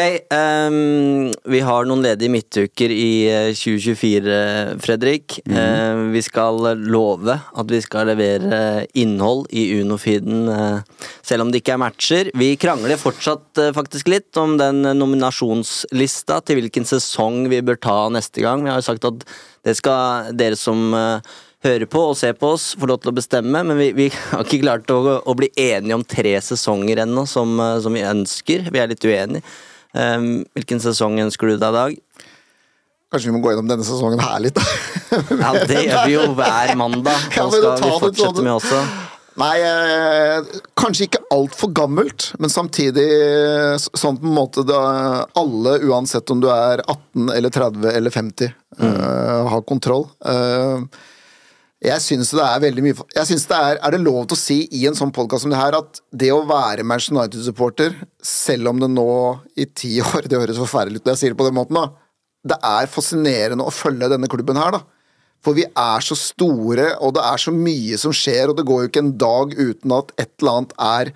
[0.68, 4.40] um, vi har noen ledige midtuker i eh, 2024,
[4.84, 5.38] Fredrik.
[5.48, 8.60] Eh, vi skal love at vi skal levere
[9.00, 12.32] innhold i Unofiden, uh, selv om det ikke er matcher.
[12.36, 18.02] Vi krangler fortsatt uh, faktisk litt om den nominasjonslista til hvilken sesong vi bør ta
[18.12, 18.68] neste gang.
[18.68, 19.24] Vi har jo sagt at
[19.66, 21.32] det skal dere som eh,
[21.66, 24.46] hører på og ser på oss, få lov til å bestemme, men vi, vi har
[24.46, 28.70] ikke klart å, å bli enige om tre sesonger ennå, som, eh, som vi ønsker.
[28.72, 29.44] Vi er litt uenige.
[29.94, 32.26] Um, hvilken sesong ønsker du deg, Dag?
[33.10, 34.66] Kanskje vi må gå gjennom denne sesongen her litt, da.
[35.42, 38.44] Ja, det gjør vi jo hver mandag, og skal vi det fortsette sånn.
[38.46, 38.82] med også.
[39.40, 43.08] Nei, eh, kanskje ikke altfor gammelt, men samtidig
[43.80, 44.82] sånn på en måte da
[45.40, 50.10] alle, uansett om du er 18 eller 30 eller 50, eh, har kontroll.
[50.22, 50.84] Eh,
[51.80, 54.40] jeg syns det er veldig mye Jeg synes det er, er det lov til å
[54.40, 58.74] si i en sånn podkast som det her at det å være Manchester United-supporter, selv
[58.74, 59.10] om det nå
[59.56, 61.88] i ti år Det høres forferdelig ut når jeg sier det på den måten, da.
[62.50, 64.84] Det er fascinerende å følge denne klubben her, da.
[65.40, 68.84] For vi er så store, og det er så mye som skjer, og det går
[68.84, 71.14] jo ikke en dag uten at et eller annet er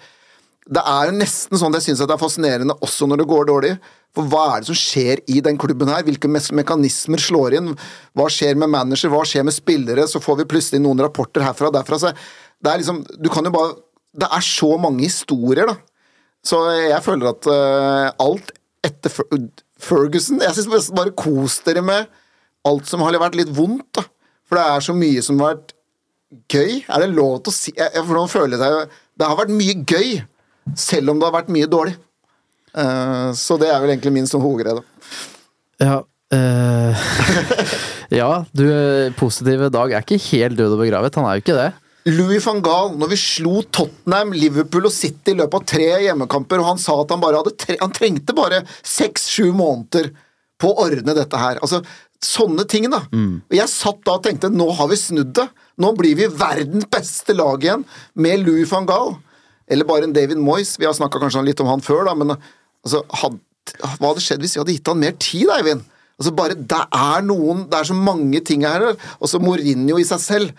[0.63, 3.47] Det er jo nesten sånn at jeg syns det er fascinerende også når det går
[3.49, 3.71] dårlig.
[4.15, 6.05] For hva er det som skjer i den klubben her?
[6.07, 7.71] Hvilke mekanismer slår inn?
[8.15, 9.11] Hva skjer med manager?
[9.11, 10.05] Hva skjer med spillere?
[10.07, 11.99] Så får vi plutselig noen rapporter herfra og derfra.
[11.99, 13.75] Så det er liksom Du kan jo bare
[14.13, 15.75] Det er så mange historier, da.
[16.45, 18.51] Så jeg føler at uh, alt
[18.83, 19.47] etter Fer-
[19.79, 22.11] Ferguson Jeg syns bare, kos dere med
[22.67, 24.05] alt som har vært litt vondt, da.
[24.47, 25.73] For det er så mye som har vært
[26.51, 26.83] gøy?
[26.87, 28.69] Er det lov til å si jeg, jeg, For nå føler det
[29.19, 30.13] Det har vært mye gøy,
[30.77, 31.95] selv om det har vært mye dårlig.
[32.73, 34.81] Uh, så det er vel egentlig min som hovedgreie.
[35.83, 36.01] Ja
[36.33, 36.97] Uh,
[38.13, 41.17] Ja, du eh, positive Dag er ikke helt død og begravet.
[41.17, 41.69] Han er jo ikke det.
[42.13, 46.59] Louis van Gaal, når vi slo Tottenham, Liverpool og City i løpet av tre hjemmekamper,
[46.59, 50.09] og han sa at han bare hadde tre, han trengte bare seks-sju måneder
[50.59, 51.61] på å ordne dette her.
[51.63, 51.79] Altså,
[52.23, 53.05] sånne ting, da.
[53.47, 55.47] Og Jeg satt da og tenkte nå har vi snudd det.
[55.79, 57.87] Nå blir vi verdens beste lag igjen
[58.19, 59.15] med Louis van Gaal.
[59.73, 60.75] Eller bare en David Moyes.
[60.79, 63.39] Vi har snakka kanskje litt om han før, da, men altså, had,
[63.81, 65.83] hva hadde skjedd hvis vi hadde gitt han mer tid, Eivind?
[66.19, 68.81] Altså bare, Det er noen, det er så mange ting her.
[69.19, 70.53] Og så Mourinho i seg selv.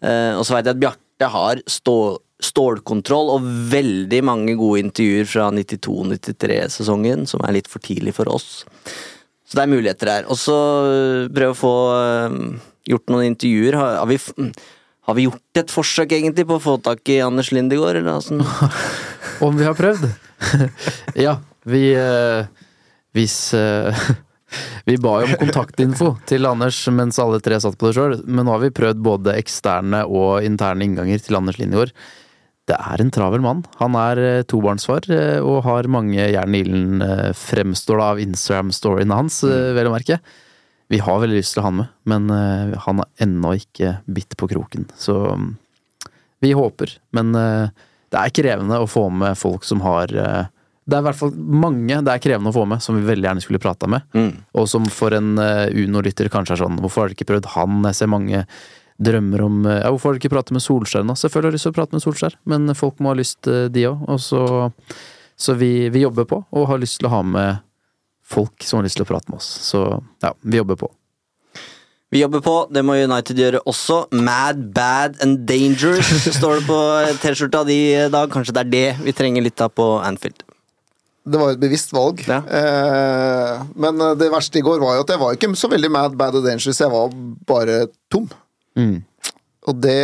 [0.04, 1.98] og så veit jeg at Bjarte har stå,
[2.44, 8.62] stålkontroll og veldig mange gode intervjuer fra 92-93-sesongen, som er litt for tidlig for oss.
[9.48, 10.28] Så det er muligheter her.
[10.28, 12.38] Og så øh, prøve å få øh,
[12.92, 13.78] gjort noen intervjuer.
[13.80, 14.20] Har, har, vi,
[15.08, 18.44] har vi gjort et forsøk egentlig på å få tak i Anders Lindegård, eller åssen?
[19.46, 20.10] Om vi har prøvd?
[21.26, 22.46] ja, vi eh,
[23.16, 24.06] Hvis eh,
[24.88, 28.48] Vi ba jo om kontaktinfo til Anders mens alle tre satt på det sjøl, men
[28.48, 31.92] nå har vi prøvd både eksterne og interne innganger til Anders Lindegård.
[32.68, 33.62] Det er en travel mann.
[33.80, 38.22] Han er eh, tobarnsfar eh, og har mange jern i ilden, eh, fremstår det av
[38.24, 40.20] Instagram-storyene hans, eh, vel å merke.
[40.92, 44.38] Vi har veldig lyst til å ha han med, men han har ennå ikke bitt
[44.40, 44.86] på kroken.
[44.96, 45.50] Så mm,
[46.44, 50.14] vi håper, men det er krevende å få med folk som har
[50.88, 53.28] Det er i hvert fall mange det er krevende å få med, som vi veldig
[53.28, 54.08] gjerne skulle prata med.
[54.56, 57.82] Og som for en uh, Uno-lytter kanskje er sånn Hvorfor har dere ikke prøvd han?
[57.90, 58.46] Jeg ser mange
[58.98, 61.14] drømmer om eh, Ja, hvorfor har dere ikke pratet med Solskjær nå?
[61.20, 63.68] Selvfølgelig har jeg lyst til å prate med Solskjær, men folk må ha lyst, eh,
[63.74, 64.06] de òg.
[64.10, 64.44] Og så
[65.38, 67.60] Så vi, vi jobber på, og har lyst til å ha med
[68.26, 69.46] folk som har lyst til å prate med oss.
[69.68, 69.84] Så
[70.24, 70.90] ja, vi jobber på.
[72.10, 74.08] Vi jobber på, det må United gjøre også.
[74.18, 76.10] Mad, bad and dangerous
[76.40, 76.80] står det på
[77.22, 78.32] T-skjorta di i dag.
[78.34, 80.47] Kanskje det er det vi trenger litt av på Anfield.
[81.28, 82.22] Det var et bevisst valg.
[82.24, 85.92] Eh, men eh, det verste i går var jo at jeg var ikke så veldig
[85.92, 86.80] mad, bad og dangerous.
[86.80, 87.14] Jeg var
[87.50, 88.30] bare tom.
[88.80, 89.02] Mm.
[89.68, 90.02] Og det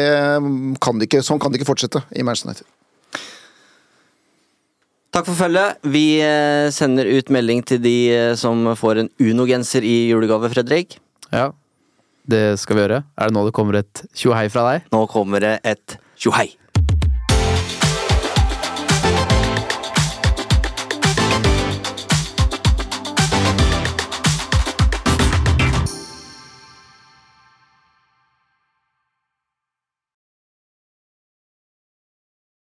[0.83, 2.69] kan det ikke, sånn kan det ikke fortsette i Manchester United.
[5.13, 5.77] Takk for følget.
[5.93, 10.97] Vi eh, sender ut melding til de eh, som får en Uno-genser i julegave, Fredrik.
[11.29, 11.51] Ja,
[12.25, 13.03] det skal vi gjøre.
[13.13, 14.89] Er det nå det kommer et tjohei fra deg?
[14.95, 16.49] Nå kommer det et tjohei.